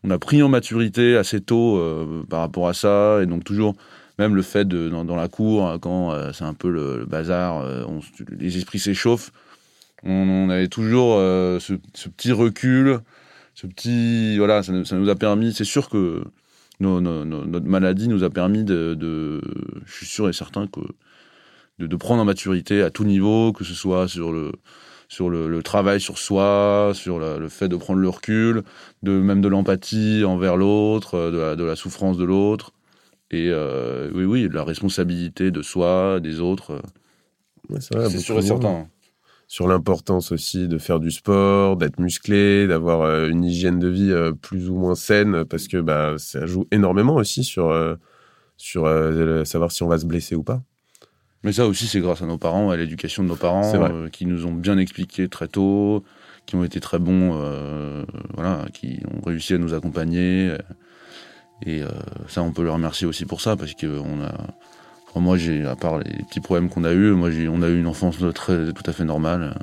on 0.04 0.10
a 0.10 0.18
pris 0.18 0.42
en 0.42 0.48
maturité 0.48 1.16
assez 1.16 1.40
tôt 1.40 1.82
par 2.28 2.40
rapport 2.40 2.68
à 2.68 2.74
ça, 2.74 3.20
et 3.22 3.26
donc 3.26 3.42
toujours 3.42 3.74
même 4.18 4.34
le 4.34 4.42
fait 4.42 4.66
de 4.66 4.88
dans, 4.88 5.16
la 5.16 5.28
cour 5.28 5.66
euh, 5.66 5.78
quand 5.78 6.12
euh, 6.12 6.32
c'est 6.32 6.44
un 6.44 6.54
peu 6.54 6.70
le, 6.70 7.04
bazar, 7.04 7.58
euh, 7.58 7.84
les 8.30 8.56
esprits 8.56 8.78
s'échauffent. 8.78 9.32
On, 10.04 10.50
avait 10.50 10.68
toujours 10.68 11.16
ce, 11.16 11.78
petit 12.08 12.30
recul, 12.30 13.00
ce 13.54 13.66
petit 13.66 14.36
voilà, 14.36 14.62
ça, 14.62 14.72
nous 14.72 15.08
a 15.08 15.14
permis. 15.14 15.54
C'est 15.54 15.64
sûr 15.64 15.88
que 15.88 16.22
notre 16.78 17.66
maladie 17.66 18.08
nous 18.08 18.22
a 18.22 18.28
permis 18.28 18.64
de, 18.64 19.40
je 19.86 19.92
suis 19.92 20.04
sûr 20.04 20.28
et 20.28 20.34
certain 20.34 20.66
que 20.66 20.80
de, 21.78 21.96
prendre 21.96 22.20
en 22.20 22.26
maturité 22.26 22.82
à 22.82 22.90
tout 22.90 23.04
niveau, 23.04 23.54
que 23.54 23.64
ce 23.64 23.72
soit 23.72 24.06
sur 24.06 24.30
le 24.30 24.52
sur 25.08 25.30
le, 25.30 25.62
travail 25.62 26.00
sur 26.00 26.18
soi, 26.18 26.92
sur 26.94 27.18
le 27.18 27.48
fait 27.48 27.68
de 27.68 27.76
prendre 27.76 28.00
le 28.00 28.08
recul, 28.08 28.62
de 29.02 29.12
même 29.12 29.40
de 29.40 29.48
l'empathie 29.48 30.24
envers 30.24 30.56
l'autre, 30.56 31.30
de 31.30 31.54
de 31.54 31.64
la 31.64 31.76
souffrance 31.76 32.16
de 32.16 32.24
l'autre. 32.24 32.72
Et 33.30 33.48
euh, 33.50 34.10
oui, 34.14 34.24
oui, 34.24 34.48
la 34.52 34.62
responsabilité 34.62 35.50
de 35.50 35.60
soi, 35.60 36.20
des 36.20 36.40
autres. 36.40 36.80
c'est 37.80 38.18
sûr 38.18 38.38
et 38.38 38.42
certain. 38.42 38.86
Sur 39.48 39.66
l'importance 39.66 40.32
aussi 40.32 40.68
de 40.68 40.78
faire 40.78 41.00
du 41.00 41.10
sport, 41.10 41.76
d'être 41.76 41.98
musclé, 41.98 42.66
d'avoir 42.66 43.02
euh, 43.02 43.28
une 43.28 43.44
hygiène 43.44 43.78
de 43.78 43.88
vie 43.88 44.12
euh, 44.12 44.32
plus 44.32 44.70
ou 44.70 44.76
moins 44.76 44.94
saine, 44.94 45.44
parce 45.44 45.68
que 45.68 45.78
bah, 45.78 46.14
ça 46.18 46.46
joue 46.46 46.66
énormément 46.70 47.16
aussi 47.16 47.44
sur, 47.44 47.74
sur 48.56 48.86
savoir 49.44 49.72
si 49.72 49.82
on 49.82 49.88
va 49.88 49.98
se 49.98 50.06
blesser 50.06 50.36
ou 50.36 50.44
pas. 50.44 50.62
Mais 51.44 51.52
ça 51.52 51.66
aussi, 51.66 51.86
c'est 51.86 52.00
grâce 52.00 52.22
à 52.22 52.26
nos 52.26 52.38
parents, 52.38 52.70
à 52.70 52.76
l'éducation 52.76 53.22
de 53.22 53.28
nos 53.28 53.36
parents, 53.36 54.08
qui 54.10 54.26
nous 54.26 54.46
ont 54.46 54.52
bien 54.52 54.78
expliqué 54.78 55.28
très 55.28 55.46
tôt, 55.46 56.02
qui 56.46 56.56
ont 56.56 56.64
été 56.64 56.80
très 56.80 56.98
bons, 56.98 57.38
voilà, 58.34 58.64
qui 58.72 59.00
ont 59.14 59.20
réussi 59.24 59.54
à 59.54 59.58
nous 59.58 59.74
accompagner. 59.74 60.50
Et 61.66 61.82
ça, 62.28 62.42
on 62.42 62.50
peut 62.50 62.62
le 62.62 62.72
remercier 62.72 63.06
aussi 63.06 63.26
pour 63.26 63.42
ça, 63.42 63.56
parce 63.56 63.74
que 63.74 63.86
on 63.86 64.22
a, 64.22 65.20
moi, 65.20 65.36
j'ai, 65.36 65.64
à 65.64 65.76
part 65.76 65.98
les 65.98 66.24
petits 66.28 66.40
problèmes 66.40 66.70
qu'on 66.70 66.82
a 66.84 66.92
eus, 66.92 67.12
moi, 67.12 67.28
on 67.50 67.62
a 67.62 67.68
eu 67.68 67.78
une 67.78 67.86
enfance 67.86 68.16
très, 68.34 68.72
tout 68.72 68.82
à 68.86 68.92
fait 68.92 69.04
normale. 69.04 69.54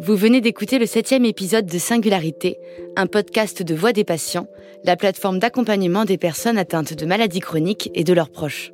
Vous 0.00 0.16
venez 0.16 0.40
d'écouter 0.40 0.78
le 0.78 0.86
septième 0.86 1.24
épisode 1.24 1.66
de 1.66 1.78
Singularité, 1.78 2.58
un 2.96 3.06
podcast 3.06 3.62
de 3.62 3.74
Voix 3.74 3.92
des 3.92 4.04
patients, 4.04 4.48
la 4.84 4.96
plateforme 4.96 5.38
d'accompagnement 5.38 6.04
des 6.04 6.18
personnes 6.18 6.58
atteintes 6.58 6.94
de 6.94 7.06
maladies 7.06 7.40
chroniques 7.40 7.90
et 7.94 8.04
de 8.04 8.12
leurs 8.12 8.30
proches. 8.30 8.72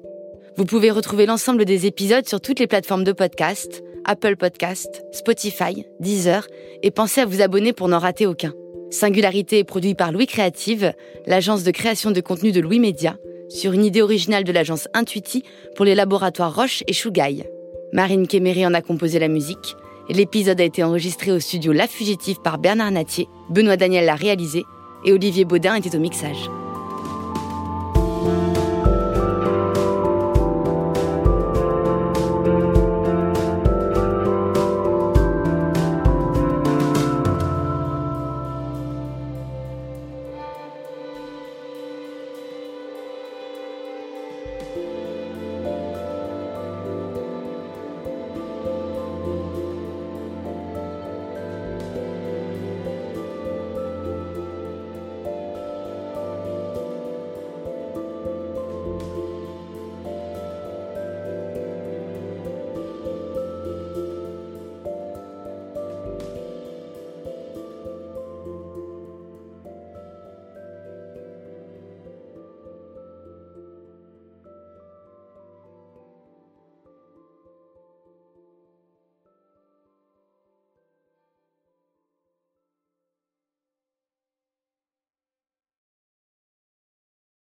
Vous 0.57 0.65
pouvez 0.65 0.91
retrouver 0.91 1.27
l'ensemble 1.27 1.65
des 1.65 1.87
épisodes 1.87 2.27
sur 2.27 2.41
toutes 2.41 2.59
les 2.59 2.67
plateformes 2.67 3.05
de 3.05 3.13
podcast, 3.13 3.83
Apple 4.05 4.37
Podcast, 4.37 5.05
Spotify, 5.13 5.87
Deezer, 6.01 6.47
et 6.83 6.91
pensez 6.91 7.21
à 7.21 7.27
vous 7.27 7.41
abonner 7.41 7.73
pour 7.73 7.89
n'en 7.89 7.99
rater 7.99 8.27
aucun. 8.27 8.53
Singularité 8.91 9.59
est 9.59 9.65
produit 9.65 9.95
par 9.95 10.11
Louis 10.11 10.27
Créative, 10.27 10.93
l'agence 11.27 11.63
de 11.63 11.71
création 11.71 12.11
de 12.11 12.21
contenu 12.21 12.51
de 12.51 12.61
Louis 12.61 12.81
Média, 12.81 13.17
sur 13.49 13.73
une 13.73 13.85
idée 13.85 14.03
originale 14.03 14.45
de 14.45 14.53
l'agence 14.53 14.89
Intuiti 14.93 15.45
pour 15.77 15.85
les 15.85 15.95
laboratoires 15.95 16.55
Roche 16.55 16.83
et 16.89 16.93
Chougaille. 16.93 17.45
Marine 17.93 18.27
Kéméré 18.27 18.67
en 18.67 18.75
a 18.75 18.83
composé 18.83 19.19
la 19.19 19.29
musique. 19.29 19.77
L'épisode 20.09 20.61
a 20.61 20.65
été 20.65 20.83
enregistré 20.83 21.31
au 21.31 21.39
studio 21.39 21.73
La 21.73 21.87
Fugitive 21.87 22.41
par 22.43 22.59
Bernard 22.59 22.91
Natier, 22.91 23.29
Benoît 23.49 23.77
Daniel 23.77 24.07
l'a 24.07 24.17
réalisé 24.17 24.65
et 25.05 25.13
Olivier 25.13 25.45
Baudin 25.45 25.77
était 25.77 25.95
au 25.95 26.01
mixage. 26.01 26.51